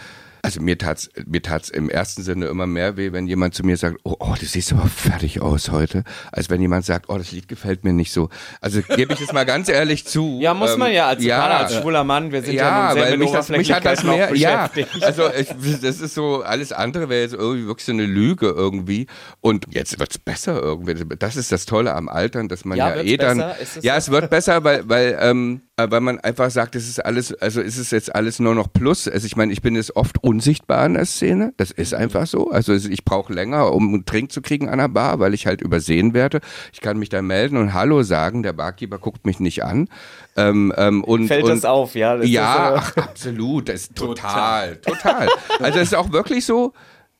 [0.44, 3.78] also mir tat's, mir tat's im ersten Sinne immer mehr weh, wenn jemand zu mir
[3.78, 7.32] sagt, oh, oh, du siehst aber fertig aus heute, als wenn jemand sagt, oh, das
[7.32, 8.28] Lied gefällt mir nicht so.
[8.60, 10.38] Also gebe ich es mal ganz ehrlich zu.
[10.42, 13.16] Ja, muss man Ähm, ja, als, gerade als schwuler Mann, wir sind ja, ja, weil
[13.16, 15.48] mich das, mich hat das mehr, ja, also ich,
[15.80, 19.06] das ist so, alles andere wäre jetzt irgendwie wirklich so eine Lüge irgendwie
[19.40, 23.02] und jetzt wird's besser irgendwie, das ist das Tolle am Altern, dass man Ja, ja,
[23.02, 23.56] eh dann, besser?
[23.62, 27.04] Es ja, es wird besser, weil, weil, ähm, äh, weil man einfach sagt, es ist
[27.04, 29.96] alles, also ist es jetzt alles nur noch Plus, also ich meine, ich bin jetzt
[29.96, 34.04] oft unsichtbar in der Szene, das ist einfach so, also ich brauche länger, um einen
[34.04, 36.40] Trink zu kriegen an der Bar, weil ich halt übersehen werde,
[36.72, 39.88] ich kann mich da melden und Hallo sagen, der Barkeeper guckt mich nicht an,
[40.36, 42.16] ähm, ähm, und, Fällt und, das auf, ja?
[42.16, 43.68] Das ja, ist, äh, ach, absolut.
[43.68, 45.28] Das ist total, total.
[45.60, 46.72] Also es ist auch wirklich so.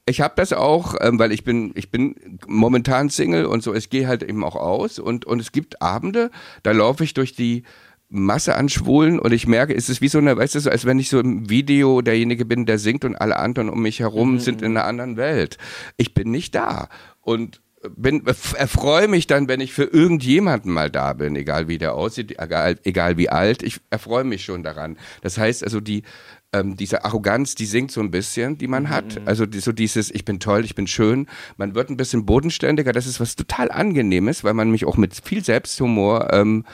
[0.07, 3.75] Ich habe das auch, ähm, weil ich bin, ich bin momentan Single und so.
[3.75, 6.31] Ich gehe halt eben auch aus und und es gibt Abende,
[6.63, 7.63] da laufe ich durch die
[8.15, 10.85] Masse an Schwulen und ich merke, es ist wie so eine, weißt du, so, als
[10.85, 14.39] wenn ich so im Video derjenige bin, der singt und alle anderen um mich herum
[14.39, 15.59] sind in einer anderen Welt.
[15.97, 16.89] Ich bin nicht da
[17.21, 17.61] und
[17.97, 22.39] bin, erfreue mich dann, wenn ich für irgendjemanden mal da bin, egal wie der aussieht,
[22.39, 24.97] egal, egal wie alt, ich erfreue mich schon daran.
[25.23, 26.03] Das heißt also, die,
[26.53, 29.21] ähm, diese Arroganz, die sinkt so ein bisschen, die man hat.
[29.27, 31.27] Also die, so dieses, ich bin toll, ich bin schön.
[31.57, 32.93] Man wird ein bisschen bodenständiger.
[32.93, 36.65] Das ist was total angenehmes, weil man mich auch mit viel Selbsthumor ähm,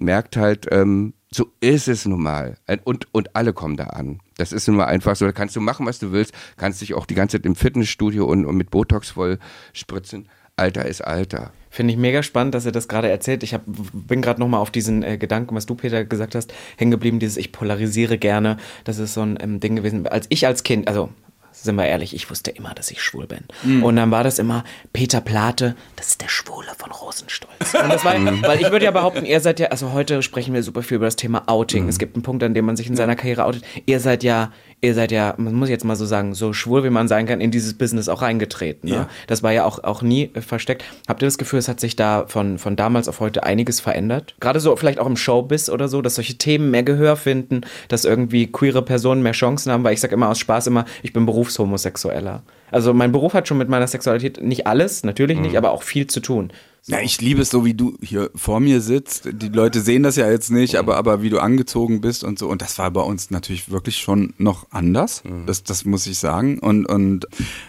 [0.00, 2.56] merkt halt, ähm, so ist es nun mal.
[2.84, 4.18] Und, und alle kommen da an.
[4.36, 5.26] Das ist nun mal einfach so.
[5.26, 6.34] Da kannst du machen, was du willst.
[6.56, 9.38] Kannst dich auch die ganze Zeit im Fitnessstudio und, und mit Botox voll
[9.72, 10.28] spritzen.
[10.56, 11.52] Alter ist Alter.
[11.70, 13.42] Finde ich mega spannend, dass er das gerade erzählt.
[13.42, 16.90] Ich hab, bin gerade nochmal auf diesen äh, Gedanken, was du, Peter, gesagt hast, hängen
[16.90, 17.20] geblieben.
[17.20, 18.56] Dieses Ich polarisiere gerne.
[18.84, 20.06] Das ist so ein ähm, Ding gewesen.
[20.06, 21.10] Als ich als Kind, also
[21.62, 23.44] sind wir ehrlich, ich wusste immer, dass ich schwul bin.
[23.62, 23.82] Mhm.
[23.82, 27.74] Und dann war das immer Peter Plate, das ist der Schwule von Rosenstolz.
[27.82, 30.62] Und das war, weil ich würde ja behaupten, ihr seid ja, also heute sprechen wir
[30.62, 31.88] super viel über das Thema Outing.
[31.88, 33.64] Es gibt einen Punkt, an dem man sich in seiner Karriere outet.
[33.86, 36.90] Ihr seid ja, ihr seid ja, man muss jetzt mal so sagen, so schwul, wie
[36.90, 38.88] man sein kann, in dieses Business auch reingetreten.
[38.88, 38.96] Ne?
[38.96, 39.08] Ja.
[39.26, 40.84] Das war ja auch, auch nie äh, versteckt.
[41.06, 44.34] Habt ihr das Gefühl, es hat sich da von, von damals auf heute einiges verändert?
[44.40, 48.04] Gerade so vielleicht auch im Showbiz oder so, dass solche Themen mehr Gehör finden, dass
[48.04, 51.26] irgendwie queere Personen mehr Chancen haben, weil ich sage immer aus Spaß immer, ich bin
[51.26, 52.42] Berufshomosexueller.
[52.70, 56.06] Also mein Beruf hat schon mit meiner Sexualität nicht alles, natürlich nicht, aber auch viel
[56.06, 56.52] zu tun.
[56.86, 59.28] Ja, ich liebe es so, wie du hier vor mir sitzt.
[59.32, 62.48] Die Leute sehen das ja jetzt nicht, aber, aber wie du angezogen bist und so.
[62.48, 65.22] Und das war bei uns natürlich wirklich schon noch anders.
[65.46, 66.58] Das, das muss ich sagen.
[66.58, 67.26] Und, und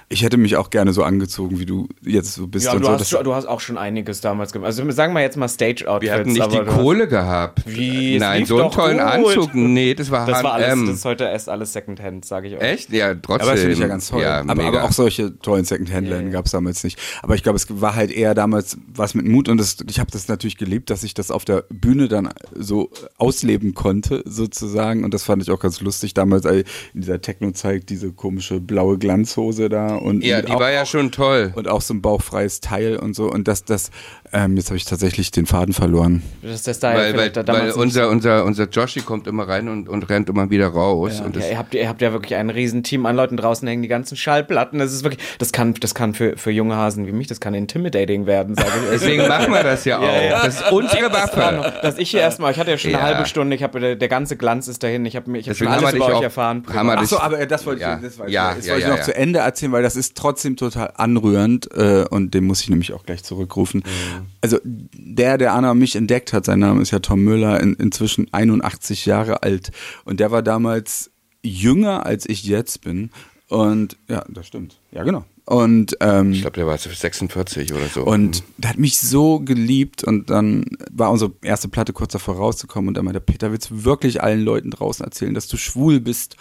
[0.10, 2.66] ich hätte mich auch gerne so angezogen, wie du jetzt so bist.
[2.66, 2.94] Ja, und du so.
[2.94, 4.68] hast, schon- du hast auch schon einiges damals gemacht.
[4.68, 6.02] Also sagen wir jetzt mal Stage-Outfits.
[6.12, 7.64] Wir hatten nicht die Kohle gehabt.
[7.66, 8.18] Wie?
[8.18, 9.08] Nein, so einen tollen gut.
[9.38, 9.54] Anzug.
[9.54, 10.88] Nee, das war Das war alles, H&M.
[10.88, 12.62] das ist heute erst alles Secondhand, sage ich euch.
[12.62, 12.90] Echt?
[12.92, 13.42] Ja, trotzdem.
[13.48, 14.22] aber das finde ich ja ganz toll.
[14.22, 16.98] Ja, aber, aber auch solche tollen Second-Hand-Läden gab es damals nicht.
[17.22, 20.12] Aber ich glaube, es war halt eher damals was mit Mut und das, ich habe
[20.12, 25.04] das natürlich geliebt, dass ich das auf der Bühne dann so ausleben konnte, sozusagen.
[25.04, 28.98] Und das fand ich auch ganz lustig damals ey, in dieser Techno-Zeit, diese komische blaue
[28.98, 29.96] Glanzhose da.
[29.96, 31.52] Und ja, die auch, war ja schon toll.
[31.56, 33.30] und auch so ein bauchfreies Teil und so.
[33.30, 33.90] Und das, das,
[34.32, 36.22] ähm, jetzt habe ich tatsächlich den Faden verloren.
[36.44, 36.98] Das ist der Style.
[36.98, 40.50] Weil, weil, da weil unser, unser, unser Joshi kommt immer rein und, und rennt immer
[40.52, 41.20] wieder raus.
[41.20, 43.82] Ja, und ja, ihr, habt, ihr habt ja wirklich ein Riesenteam an Leuten draußen hängen,
[43.82, 44.78] die ganzen Schallplatten.
[44.78, 47.56] Das ist wirklich, das kann, das kann für, für junge Hasen wie mich, das kann
[47.56, 48.91] intimidating werden, sage ich.
[48.92, 50.04] Deswegen machen wir das ja auch.
[50.04, 50.44] ja.
[50.46, 51.74] Das ist unsere Waffe.
[51.82, 53.06] Dass ich hier erstmal, ich hatte ja schon eine Ja.
[53.16, 55.68] halbe Stunde, ich habe der, der ganze Glanz ist dahin, ich habe ich hab schon
[55.68, 56.64] Deswegen haben alles wir über dich euch auch- erfahren.
[56.74, 57.96] haben wir Ach dich- so, aber das wollte ich, Ja.
[57.98, 59.04] das, Ja, ich, das ja, wollte ich ja, noch ja.
[59.04, 62.94] zu Ende erzählen, weil das ist trotzdem total anrührend äh, und den muss ich nämlich
[62.94, 63.84] auch gleich zurückrufen.
[63.86, 64.26] Mhm.
[64.42, 68.28] Also der, der Anna mich entdeckt hat, sein Name ist ja Tom Müller, in, inzwischen
[68.32, 69.72] 81 Jahre alt
[70.06, 71.12] und der war damals
[71.44, 73.10] jünger als ich jetzt bin
[73.48, 74.78] und ja, das stimmt.
[74.92, 75.26] Ja, genau.
[75.52, 78.04] Und ähm, Ich glaube, der war 46 oder so.
[78.06, 82.88] und der hat mich so geliebt und dann war unsere erste Platte kurz davor rauszukommen
[82.88, 86.38] und er meinte, Peter, willst du wirklich allen Leuten draußen erzählen, dass du schwul bist?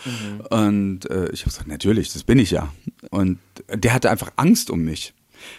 [0.50, 2.72] Und äh, ich habe gesagt, natürlich, das bin ich ja.
[3.10, 5.12] Und der hatte einfach Angst um mich.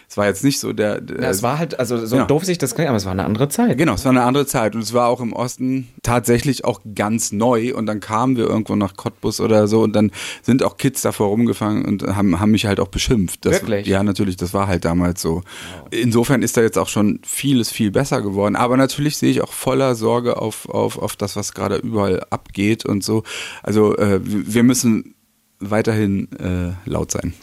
[0.08, 1.00] Es war jetzt nicht so der.
[1.00, 2.24] der Ja, es war halt, also so Ja.
[2.24, 3.78] doof sich das klingt, aber es war eine andere Zeit.
[3.78, 7.32] Genau, es war eine andere Zeit und es war auch im Osten tatsächlich auch ganz
[7.32, 10.10] neu und dann kamen wir irgendwo nach Cottbus oder so und dann
[10.42, 13.44] sind auch Kids davor rumgefangen und haben, haben mich halt auch beschimpft.
[13.44, 13.86] Das, Wirklich?
[13.86, 15.42] Ja, natürlich, das war halt damals so.
[15.90, 19.52] Insofern ist da jetzt auch schon vieles viel besser geworden, aber natürlich sehe ich auch
[19.52, 23.22] voller Sorge auf, auf, auf das, was gerade überall abgeht und so.
[23.62, 25.14] Also äh, wir müssen
[25.60, 27.34] weiterhin äh, laut sein.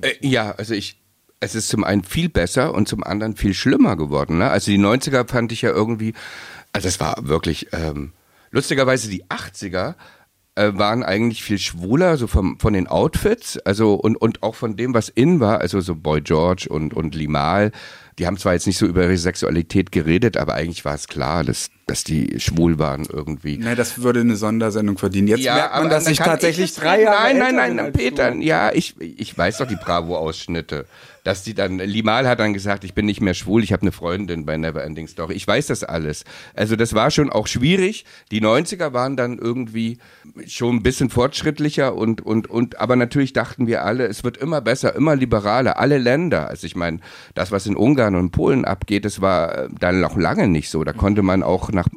[0.00, 1.00] Äh, ja, also ich,
[1.40, 4.38] es ist zum einen viel besser und zum anderen viel schlimmer geworden.
[4.38, 4.50] Ne?
[4.50, 6.14] Also die 90er fand ich ja irgendwie,
[6.72, 8.12] also es war wirklich, ähm,
[8.50, 9.94] lustigerweise die 80er
[10.54, 14.76] äh, waren eigentlich viel schwuler, so vom, von den Outfits, also und, und auch von
[14.76, 17.72] dem, was in war, also so Boy George und, und Limal,
[18.18, 21.44] die haben zwar jetzt nicht so über ihre Sexualität geredet, aber eigentlich war es klar,
[21.44, 23.58] dass, dass die schwul waren irgendwie.
[23.58, 25.28] Nein, das würde eine Sondersendung verdienen.
[25.28, 27.02] Jetzt merkt man, dass dann ich tatsächlich es drei.
[27.02, 28.38] Jahre Nein, nein, nein, nein, Peter, du.
[28.38, 30.86] ja, ich, ich weiß doch die Bravo-Ausschnitte.
[31.24, 33.90] Dass die dann, Limal hat dann gesagt, ich bin nicht mehr schwul, ich habe eine
[33.90, 35.34] Freundin bei Neverending Story.
[35.34, 36.24] Ich weiß das alles.
[36.54, 38.04] Also das war schon auch schwierig.
[38.30, 39.98] Die 90er waren dann irgendwie
[40.46, 44.60] schon ein bisschen fortschrittlicher und, und, und, aber natürlich dachten wir alle, es wird immer
[44.60, 45.80] besser, immer liberaler.
[45.80, 47.00] Alle Länder, also ich meine,
[47.34, 50.84] das, was in Ungarn und Polen abgeht, das war äh, dann noch lange nicht so.
[50.84, 51.88] Da konnte man auch nach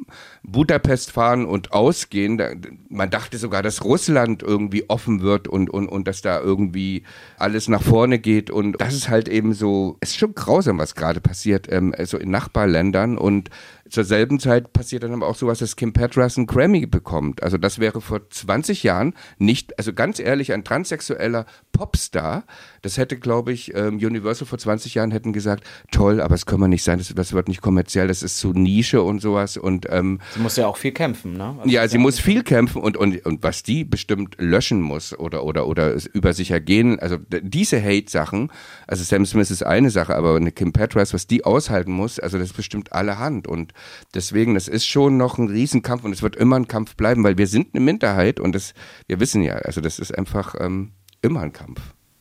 [0.42, 2.38] Budapest fahren und ausgehen.
[2.38, 2.50] Da,
[2.88, 7.02] man dachte sogar, dass Russland irgendwie offen wird und, und, und dass da irgendwie
[7.38, 8.50] alles nach vorne geht.
[8.50, 12.18] Und das ist halt eben so, es ist schon grausam, was gerade passiert, ähm, so
[12.18, 13.18] in Nachbarländern.
[13.18, 13.50] Und
[13.90, 17.42] zur selben Zeit passiert dann aber auch sowas, dass Kim Petras einen Grammy bekommt.
[17.42, 22.44] Also das wäre vor 20 Jahren nicht, also ganz ehrlich, ein transsexueller Popstar.
[22.82, 26.60] Das hätte, glaube ich, ähm, Universal vor 20 Jahren hätten gesagt, toll, aber es kann
[26.60, 29.56] man nicht sein, das, das wird nicht kommerziell, das ist zu Nische und sowas.
[29.56, 31.56] Und ähm, Sie muss ja auch viel kämpfen, ne?
[31.58, 35.44] Also ja, sie muss viel kämpfen und, und, und was die bestimmt löschen muss oder,
[35.44, 38.52] oder, oder über sich ergehen, also diese Hate-Sachen,
[38.86, 42.38] also Sam Smith ist eine Sache, aber eine Kim Petras, was die aushalten muss, also
[42.38, 43.72] das ist bestimmt alle Hand und
[44.14, 47.36] deswegen, das ist schon noch ein Riesenkampf und es wird immer ein Kampf bleiben, weil
[47.36, 48.74] wir sind eine Minderheit und das,
[49.08, 51.80] wir wissen ja, also das ist einfach ähm, immer ein Kampf.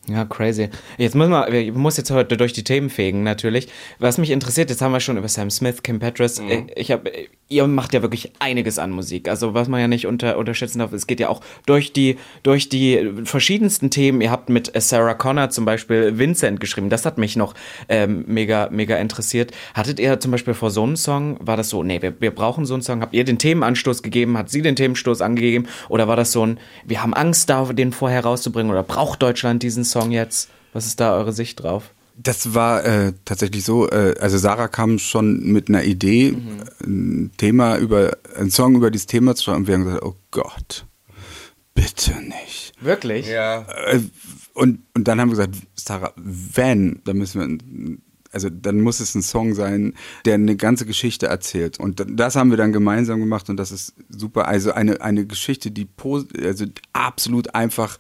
[0.10, 0.70] Ja, crazy.
[0.98, 3.68] Jetzt müssen wir, wir muss jetzt heute durch die Themen fegen, natürlich.
[4.00, 6.42] Was mich interessiert, jetzt haben wir schon über Sam Smith, Kim Petras.
[6.42, 6.68] Mhm.
[6.76, 7.12] Ich habe,
[7.48, 9.28] ihr macht ja wirklich einiges an Musik.
[9.28, 12.70] Also was man ja nicht unter, unterschätzen darf, es geht ja auch durch die, durch
[12.70, 14.22] die verschiedensten Themen.
[14.22, 16.90] Ihr habt mit Sarah Connor zum Beispiel Vincent geschrieben.
[16.90, 17.54] Das hat mich noch
[17.88, 19.52] ähm, mega, mega interessiert.
[19.76, 22.66] Hattet ihr zum Beispiel vor so einem Song, war das so, nee, wir, wir brauchen
[22.66, 23.02] so einen Song?
[23.02, 24.38] Habt ihr den Themenanstoß gegeben?
[24.38, 25.68] Hat sie den Themenstoß angegeben?
[25.88, 28.72] Oder war das so ein, wir haben Angst da, den vorher rauszubringen?
[28.72, 30.50] Oder braucht Deutschland diesen Song jetzt?
[30.74, 31.92] Was ist da eure Sicht drauf?
[32.16, 36.64] Das war äh, tatsächlich so, äh, also Sarah kam schon mit einer Idee, mhm.
[36.84, 40.16] ein Thema über, ein Song über dieses Thema zu schreiben und wir haben gesagt, oh
[40.32, 40.86] Gott,
[41.74, 42.74] bitte nicht.
[42.82, 43.28] Wirklich?
[43.28, 43.66] Ja.
[43.86, 44.02] Äh,
[44.54, 47.98] und, und dann haben wir gesagt, Sarah, wenn, dann müssen wir,
[48.32, 49.94] also dann muss es ein Song sein,
[50.26, 51.80] der eine ganze Geschichte erzählt.
[51.80, 54.48] Und das haben wir dann gemeinsam gemacht und das ist super.
[54.48, 55.88] Also eine, eine Geschichte, die
[56.44, 57.98] also absolut einfach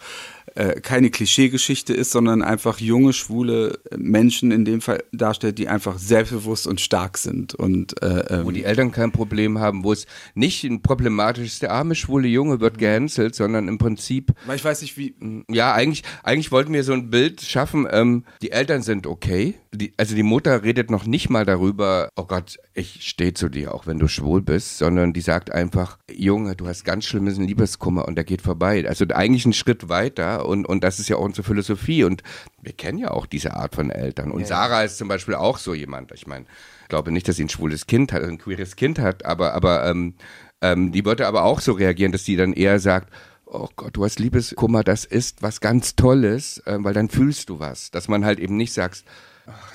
[0.55, 5.97] äh, keine Klischeegeschichte ist, sondern einfach junge, schwule Menschen in dem Fall darstellt, die einfach
[5.97, 7.55] selbstbewusst und stark sind.
[7.55, 11.71] Und, äh, ähm, wo die Eltern kein Problem haben, wo es nicht ein problematisches, der
[11.71, 14.33] arme, schwule Junge wird gehänselt, sondern im Prinzip.
[14.45, 15.15] Weil ich weiß nicht, wie.
[15.49, 19.55] Ja, eigentlich, eigentlich wollten wir so ein Bild schaffen, ähm, die Eltern sind okay.
[19.71, 23.73] Die, also die Mutter redet noch nicht mal darüber, oh Gott, ich stehe zu dir,
[23.73, 28.07] auch wenn du schwul bist, sondern die sagt einfach, Junge, du hast ganz schlimmes Liebeskummer
[28.07, 28.87] und der geht vorbei.
[28.87, 32.23] Also eigentlich einen Schritt weiter und, und das ist ja auch unsere Philosophie und
[32.61, 34.31] wir kennen ja auch diese Art von Eltern.
[34.31, 34.47] Und ja.
[34.47, 36.11] Sarah ist zum Beispiel auch so jemand.
[36.11, 36.45] Ich meine,
[36.83, 39.85] ich glaube nicht, dass sie ein schwules Kind hat, ein queeres Kind hat, aber, aber
[39.87, 40.15] ähm,
[40.61, 43.13] ähm, die würde aber auch so reagieren, dass sie dann eher sagt,
[43.45, 47.59] oh Gott, du hast Liebeskummer, das ist was ganz Tolles, äh, weil dann fühlst du
[47.59, 47.91] was.
[47.91, 49.05] Dass man halt eben nicht sagst,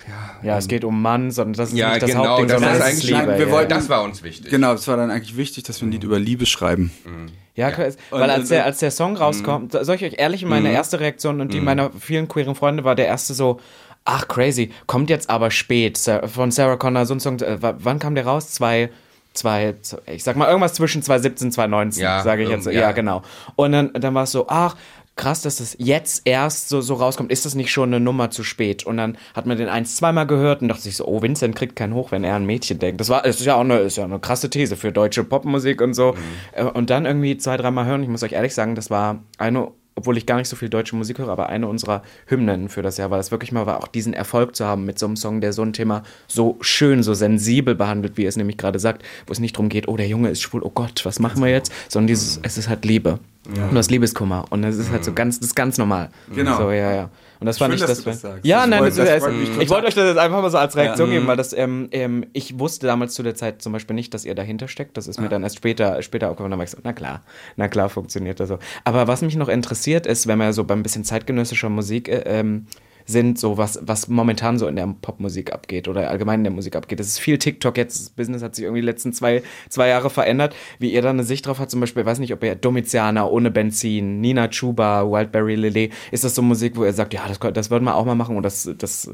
[0.09, 2.61] ja, ja, es geht um Mann, sondern das ist ja, nicht das genau, Hauptding, das
[2.61, 3.39] sondern ist eigentlich Liebe.
[3.39, 4.51] Wir wollten, das war uns wichtig.
[4.51, 6.93] Genau, es war dann eigentlich wichtig, dass wir ein Lied über Liebe schreiben.
[7.05, 7.27] Mhm.
[7.55, 7.89] Ja, ja.
[8.11, 9.85] weil als der, als der Song rauskommt, mhm.
[9.85, 10.75] soll ich euch ehrlich, meine mhm.
[10.75, 11.65] erste Reaktion und die mhm.
[11.65, 13.61] meiner vielen queeren Freunde war der erste so,
[14.05, 18.15] ach crazy, kommt jetzt aber spät, von Sarah Connor, so ein Song, äh, wann kam
[18.15, 18.51] der raus?
[18.51, 18.91] Zwei,
[19.33, 19.75] zwei,
[20.07, 22.67] ich sag mal irgendwas zwischen 2017 und 2019, ja, sage ich jetzt.
[22.67, 22.73] Ja.
[22.73, 23.23] ja, genau.
[23.57, 24.77] Und dann, dann war es so, ach,
[25.17, 27.31] krass, dass das jetzt erst so, so rauskommt.
[27.31, 28.85] Ist das nicht schon eine Nummer zu spät?
[28.85, 31.77] Und dann hat man den eins, zweimal gehört und dachte sich so, oh, Vincent kriegt
[31.77, 33.01] keinen hoch, wenn er ein Mädchen denkt.
[33.01, 35.95] Das war, ist ja auch eine, ist ja eine krasse These für deutsche Popmusik und
[35.95, 36.15] so.
[36.57, 36.69] Mhm.
[36.69, 38.03] Und dann irgendwie zwei, dreimal hören.
[38.03, 40.97] Ich muss euch ehrlich sagen, das war eine obwohl ich gar nicht so viel deutsche
[40.97, 43.89] Musik höre, aber eine unserer Hymnen für das Jahr, weil es wirklich mal war, auch
[43.89, 47.15] diesen Erfolg zu haben mit so einem Song, der so ein Thema so schön, so
[47.15, 50.31] sensibel behandelt, wie es nämlich gerade sagt, wo es nicht darum geht, oh, der Junge
[50.31, 53.21] ist schwul, oh Gott, was machen wir jetzt, sondern dieses, es ist halt Liebe.
[53.57, 53.69] Ja.
[53.69, 54.47] Und das Liebeskummer.
[54.51, 56.11] Und das ist halt so ganz, das ist ganz normal.
[56.35, 56.57] Genau.
[56.57, 57.11] So, ja, ja.
[57.41, 59.25] Und das Schön, fand ich, das, ja, nein, das, das,
[59.61, 61.17] ich wollte euch das jetzt einfach mal so als Reaktion ja.
[61.17, 64.25] geben, weil das, ähm, ähm, ich wusste damals zu der Zeit zum Beispiel nicht, dass
[64.25, 64.97] ihr dahinter steckt.
[64.97, 66.53] Das ist mir dann erst später, später aufgefallen.
[66.53, 67.23] Da war ich so, na klar,
[67.57, 68.59] na klar funktioniert das so.
[68.85, 72.67] Aber was mich noch interessiert ist, wenn man so beim bisschen zeitgenössischer Musik äh, ähm,
[73.07, 76.77] sind, so was, was momentan so in der Popmusik abgeht oder allgemein in der Musik
[76.77, 77.01] abgeht.
[77.01, 80.11] Es ist viel TikTok jetzt, das Business hat sich irgendwie die letzten zwei, zwei Jahre
[80.11, 80.55] verändert.
[80.79, 83.27] Wie ihr da eine Sicht drauf habt, zum Beispiel, ich weiß nicht, ob ihr Domitiana
[83.27, 87.39] ohne Benzin, Nina Chuba, Wildberry Lily, ist das so Musik, wo ihr sagt, ja, das,
[87.53, 89.11] das würden wir auch mal machen und das, das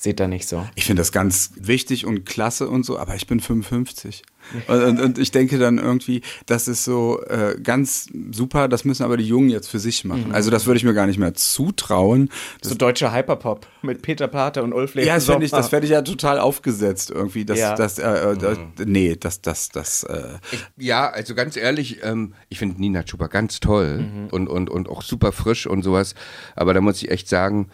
[0.00, 0.66] seht ihr nicht so.
[0.76, 4.22] Ich finde das ganz wichtig und klasse und so, aber ich bin 55.
[4.66, 9.02] Und, und, und ich denke dann irgendwie, das ist so äh, ganz super, das müssen
[9.02, 10.28] aber die Jungen jetzt für sich machen.
[10.28, 10.34] Mhm.
[10.34, 12.30] Also das würde ich mir gar nicht mehr zutrauen.
[12.62, 15.84] Das so deutscher Hyperpop mit Peter Plate und Ulf Ja, das fände ich, das fände
[15.84, 17.44] ich ja total aufgesetzt irgendwie.
[17.44, 17.74] Das, ja.
[17.74, 20.04] das, äh, äh, das, nee, das, das, das.
[20.04, 20.38] Äh.
[20.50, 24.28] Ich, ja, also ganz ehrlich, ähm, ich finde Nina Chuba ganz toll mhm.
[24.30, 26.14] und, und, und auch super frisch und sowas.
[26.56, 27.68] Aber da muss ich echt sagen,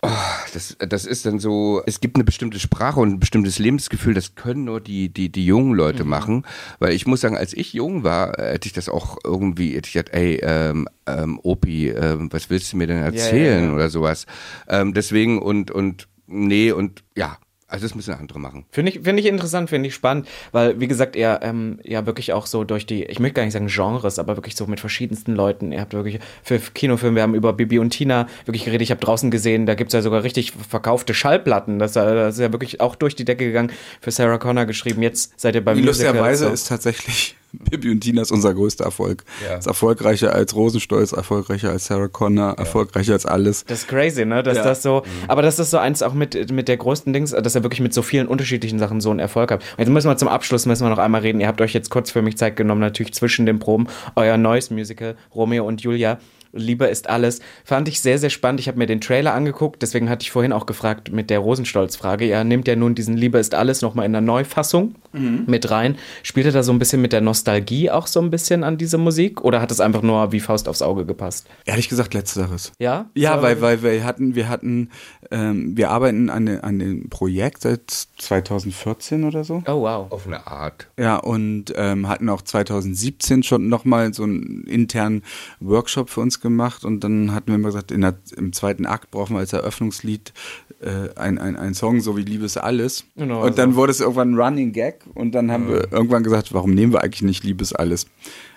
[0.00, 0.08] Oh,
[0.54, 4.36] das, das ist dann so, es gibt eine bestimmte Sprache und ein bestimmtes Lebensgefühl, das
[4.36, 6.10] können nur die, die, die jungen Leute mhm.
[6.10, 6.46] machen.
[6.78, 9.94] Weil ich muss sagen, als ich jung war, hätte ich das auch irgendwie, hätte ich
[9.94, 13.74] gedacht, ey, ähm, ähm, Opi, ähm, was willst du mir denn erzählen ja, ja, ja.
[13.74, 14.26] oder sowas.
[14.68, 17.38] Ähm, deswegen und, und, nee, und ja,
[17.68, 18.64] also das müssen andere machen.
[18.70, 22.32] Finde ich, finde ich interessant, finde ich spannend, weil wie gesagt, er ähm, ja wirklich
[22.32, 25.34] auch so durch die, ich möchte gar nicht sagen Genres, aber wirklich so mit verschiedensten
[25.34, 25.70] Leuten.
[25.70, 28.82] Ihr habt wirklich für Kinofilme, wir haben über Bibi und Tina wirklich geredet.
[28.82, 31.78] Ich habe draußen gesehen, da gibt es ja sogar richtig verkaufte Schallplatten.
[31.78, 33.70] Das, das, ist ja wirklich auch durch die Decke gegangen.
[34.00, 35.02] Für Sarah Connor geschrieben.
[35.02, 36.52] Jetzt seid ihr beim Lustigerweise so.
[36.52, 39.24] ist tatsächlich Bibi und Tina ist unser größter Erfolg.
[39.46, 39.56] Ja.
[39.56, 43.64] Ist erfolgreicher als Rosenstolz, erfolgreicher als Sarah Connor, erfolgreicher als alles.
[43.66, 44.42] Das ist crazy, ne?
[44.42, 44.64] Dass Ja.
[44.64, 47.62] das so, aber das ist so eins auch mit, mit der größten Dings, dass er
[47.62, 49.62] wirklich mit so vielen unterschiedlichen Sachen so einen Erfolg hat.
[49.62, 51.40] Und jetzt müssen wir zum Abschluss müssen wir noch einmal reden.
[51.40, 54.70] Ihr habt euch jetzt kurz für mich Zeit genommen, natürlich zwischen den Proben, euer neues
[54.70, 56.18] Musical, Romeo und Julia.
[56.52, 57.40] Liebe ist alles.
[57.64, 58.60] Fand ich sehr, sehr spannend.
[58.60, 62.24] Ich habe mir den Trailer angeguckt, deswegen hatte ich vorhin auch gefragt mit der Rosenstolz-Frage.
[62.26, 65.96] Er nimmt ja nun diesen Liebe ist alles nochmal in der Neufassung mit rein.
[66.22, 68.98] Spielt er da so ein bisschen mit der Nostalgie auch so ein bisschen an diese
[68.98, 69.42] Musik?
[69.42, 71.46] Oder hat es einfach nur wie Faust aufs Auge gepasst?
[71.64, 72.72] Ehrlich gesagt, letzteres.
[72.78, 73.08] Ja?
[73.14, 74.90] Ja, So- weil, weil wir hatten, wir hatten,
[75.30, 79.62] ähm, wir arbeiten an, an dem Projekt seit 2014 oder so.
[79.66, 80.10] Oh, wow.
[80.12, 80.88] Auf eine Art.
[80.98, 85.22] Ja, und ähm, hatten auch 2017 schon nochmal so einen internen
[85.60, 89.10] Workshop für uns gemacht und dann hatten wir immer gesagt, in der, im zweiten Akt
[89.10, 90.32] brauchen wir als Eröffnungslied
[90.80, 93.04] äh, ein, ein, ein Song, so wie Liebe ist alles.
[93.16, 93.76] Genau, und dann so.
[93.76, 97.02] wurde es irgendwann ein Running Gag und dann haben wir irgendwann gesagt, warum nehmen wir
[97.02, 98.06] eigentlich nicht Liebe ist alles?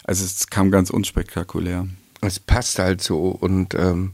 [0.03, 1.88] Also es kam ganz unspektakulär.
[2.21, 4.11] Es passt halt so und ähm,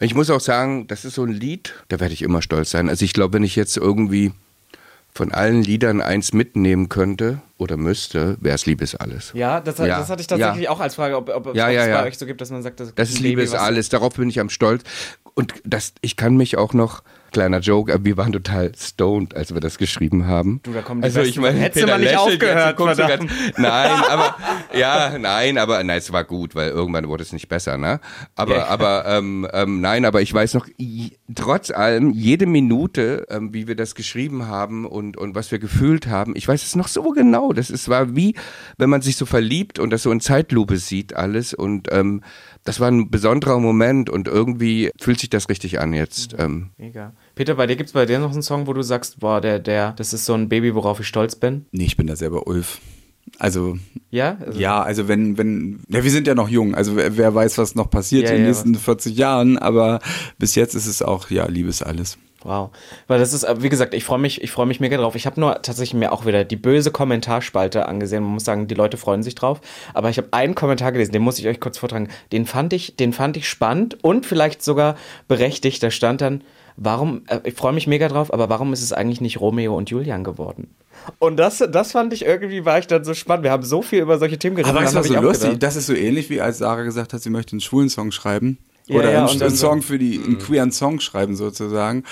[0.00, 2.88] ich muss auch sagen, das ist so ein Lied, da werde ich immer stolz sein.
[2.88, 4.32] Also ich glaube, wenn ich jetzt irgendwie
[5.14, 9.32] von allen Liedern eins mitnehmen könnte oder müsste, wäre es Liebe ist alles.
[9.34, 9.98] Ja, das, Ja.
[9.98, 10.70] das hatte ich tatsächlich Ja.
[10.70, 12.62] auch als Frage, ob, ob, ob Ja, es ja, bei euch so gibt, dass man
[12.62, 13.88] sagt, das, Das ist Liebe ist alles.
[13.88, 14.82] Darauf bin ich am stolz.
[15.34, 17.02] Und das, ich kann mich auch noch,
[17.32, 20.60] kleiner Joke, aber wir waren total stoned, als wir das geschrieben haben.
[20.62, 21.58] Du, da kommen die also besten ich meine.
[21.58, 23.30] Hättest du Peter mal nicht aufgehört, so verdammt.
[23.56, 24.36] Nein, aber
[24.74, 28.00] ja, nein, aber nein, es war gut, weil irgendwann wurde es nicht besser, ne?
[28.34, 28.66] Aber, Ja.
[28.66, 30.66] aber ähm, ähm, nein, aber ich weiß noch,
[31.34, 36.06] trotz allem, jede Minute, ähm, wie wir das geschrieben haben und, und was wir gefühlt
[36.06, 37.52] haben, ich weiß es noch so genau.
[37.52, 38.34] Das ist, war wie,
[38.76, 41.54] wenn man sich so verliebt und das so in Zeitlupe sieht, alles.
[41.54, 42.22] Und ähm,
[42.64, 46.34] das war ein besonderer Moment und irgendwie fühlt sich das richtig an jetzt.
[46.38, 47.12] Ähm, Mega.
[47.34, 49.58] Peter, bei dir gibt es bei dir noch einen Song, wo du sagst, boah, der,
[49.58, 51.66] der, das ist so ein Baby, worauf ich stolz bin?
[51.72, 52.80] Nee, ich bin da selber Ulf.
[53.38, 53.78] Also
[54.10, 54.38] Ja?
[54.44, 57.58] Also, Ja, also wenn, wenn, ja, wir sind ja noch jung, also wer, wer weiß,
[57.58, 60.00] was noch passiert Ja, in den ja, nächsten 40 Jahren, aber
[60.38, 62.18] bis jetzt ist es auch, ja, Liebes alles.
[62.42, 62.70] Wow.
[63.08, 65.14] Weil das ist, äh, wie gesagt, ich freue mich, ich freue mich mega drauf.
[65.16, 68.22] Ich habe nur tatsächlich mir auch wieder die böse Kommentarspalte angesehen.
[68.22, 69.60] Man muss sagen, die Leute freuen sich drauf.
[69.94, 72.08] Aber ich habe einen Kommentar gelesen, den muss ich euch kurz vortragen.
[72.32, 75.82] Den fand ich, den fand ich spannend und vielleicht sogar berechtigt.
[75.82, 76.42] Da stand dann,
[76.76, 79.90] warum, äh, ich freue mich mega drauf, aber warum ist es eigentlich nicht Romeo und
[79.90, 80.68] Julian geworden?
[81.18, 83.44] Und das, das fand ich irgendwie, war ich dann so spannend.
[83.44, 84.74] Wir haben so viel über solche Themen geredet.
[84.74, 85.58] Aber weißt du, was so lustig?
[85.58, 88.58] Das ist so ähnlich, wie als Sarah gesagt hat, sie möchte einen schwulen Song schreiben.
[88.88, 92.04] Ja, Oder ja, einen, einen so- Song für die, einen queeren Song schreiben sozusagen.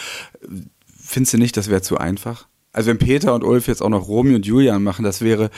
[0.98, 2.46] Findest du nicht, das wäre zu einfach?
[2.76, 5.48] Also wenn Peter und Ulf jetzt auch noch Romeo und Julian machen, das wäre,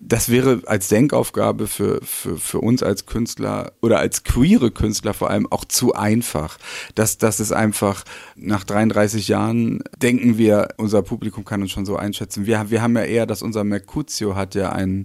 [0.00, 5.28] das wäre als Denkaufgabe für, für, für uns als Künstler oder als queere Künstler vor
[5.28, 6.56] allem auch zu einfach.
[6.94, 8.04] Das, das ist einfach,
[8.36, 12.46] nach 33 Jahren denken wir, unser Publikum kann uns schon so einschätzen.
[12.46, 15.04] Wir, wir haben ja eher, dass unser Mercutio hat ja ein,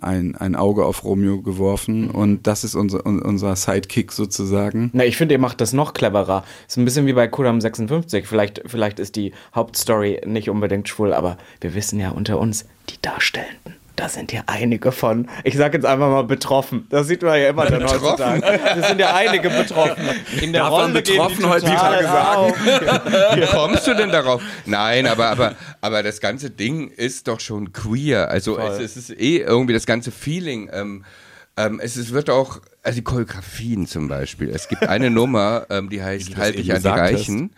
[0.00, 4.90] ein, ein Auge auf Romeo geworfen und das ist unser, un- unser Sidekick sozusagen.
[4.92, 6.44] Na, ich finde, ihr macht das noch cleverer.
[6.68, 8.26] Ist ein bisschen wie bei Kudam 56.
[8.28, 13.00] Vielleicht, vielleicht ist die Hauptstory nicht unbedingt schwul, aber wir wissen ja unter uns, die
[13.02, 13.76] Darstellenden.
[13.98, 16.86] Da sind ja einige von, ich sag jetzt einfach mal betroffen.
[16.88, 18.40] Das sieht man ja immer dann heutzutage.
[18.40, 20.04] Das sind ja einige betroffen.
[20.40, 22.54] In der Darf Rolle betroffen heutzutage sagen?
[23.34, 24.40] Wie kommst du denn darauf?
[24.66, 28.30] Nein, aber, aber, aber das ganze Ding ist doch schon queer.
[28.30, 30.70] Also es, es ist eh irgendwie das ganze Feeling.
[30.72, 31.04] Ähm,
[31.56, 34.48] ähm, es, es wird auch, also die Choreografien zum Beispiel.
[34.50, 37.12] Es gibt eine Nummer, ähm, die heißt Halt dich an die gesagt hast.
[37.14, 37.50] Reichen.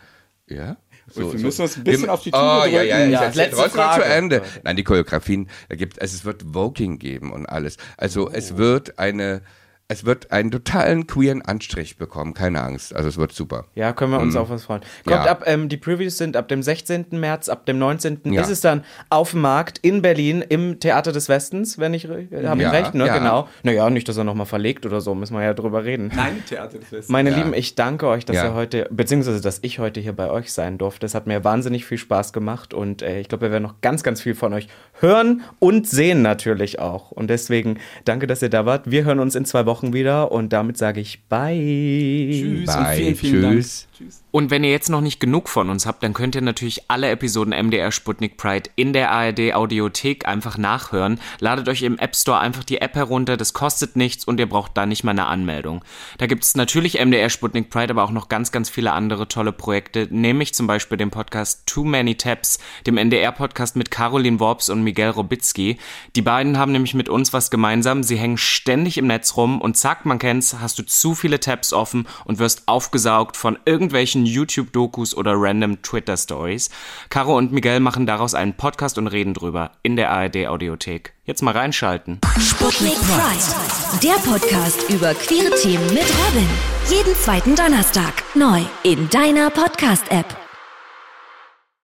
[1.15, 1.33] Ja.
[1.33, 3.07] wir müssen uns ein bisschen Wir- auf die Tube Oh, ja, ja, drücken.
[3.09, 4.03] ich Ja, erzähl letzte trotzdem Frage.
[4.03, 4.43] zu Ende.
[4.63, 7.77] Nein, die Choreografien, da gibt also es wird Voking geben und alles.
[7.97, 8.31] Also Oh.
[8.33, 9.43] es wird eine,
[9.91, 12.95] es wird einen totalen queeren Anstrich bekommen, keine Angst.
[12.95, 13.65] Also es wird super.
[13.75, 14.83] Ja, können wir uns auf was freuen.
[15.05, 15.31] Kommt Ja.
[15.33, 17.07] ab, ähm, die Previews sind ab dem 16.
[17.19, 18.21] März, ab dem 19.
[18.33, 18.41] Ja.
[18.41, 22.23] ist es dann auf dem Markt in Berlin im Theater des Westens, wenn ich, habe
[22.23, 23.07] ich Ja, recht, ne?
[23.07, 23.19] ja.
[23.19, 23.49] Genau.
[23.65, 26.13] Naja, nicht, dass er nochmal verlegt oder so, müssen wir ja drüber reden.
[26.15, 27.09] Nein, Theater des Westens.
[27.09, 27.37] Meine Ja.
[27.39, 28.45] Lieben, ich danke euch, dass Ja.
[28.45, 31.05] ihr heute, beziehungsweise dass ich heute hier bei euch sein durfte.
[31.05, 34.05] Es hat mir wahnsinnig viel Spaß gemacht und äh, ich glaube, wir werden noch ganz,
[34.05, 34.69] ganz viel von euch
[35.01, 37.11] hören und sehen natürlich auch.
[37.11, 38.89] Und deswegen danke, dass ihr da wart.
[38.89, 42.31] Wir hören uns in zwei Wochen wieder und damit sage ich Bye.
[42.31, 43.81] Tschüss und Bye, vielen, vielen tschüss.
[43.81, 43.91] Dank.
[43.99, 44.25] Tschüss.
[44.31, 47.11] Und wenn ihr jetzt noch nicht genug von uns habt, dann könnt ihr natürlich alle
[47.11, 51.21] Episoden MDR Sputnik Pride in der ARD Audiothek einfach nachhören.
[51.41, 54.77] Ladet euch im App Store einfach die App herunter, das kostet nichts und ihr braucht
[54.77, 55.85] da nicht mal eine Anmeldung.
[56.19, 59.53] Da gibt es natürlich MDR Sputnik Pride, aber auch noch ganz, ganz viele andere tolle
[59.53, 64.83] Projekte, nämlich zum Beispiel den Podcast Too Many Taps, dem NDR-Podcast mit Caroline Worps und
[64.83, 65.77] Miguel Robitzky.
[66.15, 68.03] Die beiden haben nämlich mit uns was gemeinsam.
[68.03, 71.39] Sie hängen ständig im Netz rum und und zack, man kennt's, hast du zu viele
[71.39, 76.71] Tabs offen und wirst aufgesaugt von irgendwelchen YouTube-Dokus oder random Twitter-Stories.
[77.09, 81.13] Caro und Miguel machen daraus einen Podcast und reden drüber in der ARD-Audiothek.
[81.25, 82.19] Jetzt mal reinschalten.
[82.41, 86.49] Sputnik Pride, der Podcast über queere Themen mit Robin.
[86.89, 90.40] Jeden zweiten Donnerstag neu in deiner Podcast-App.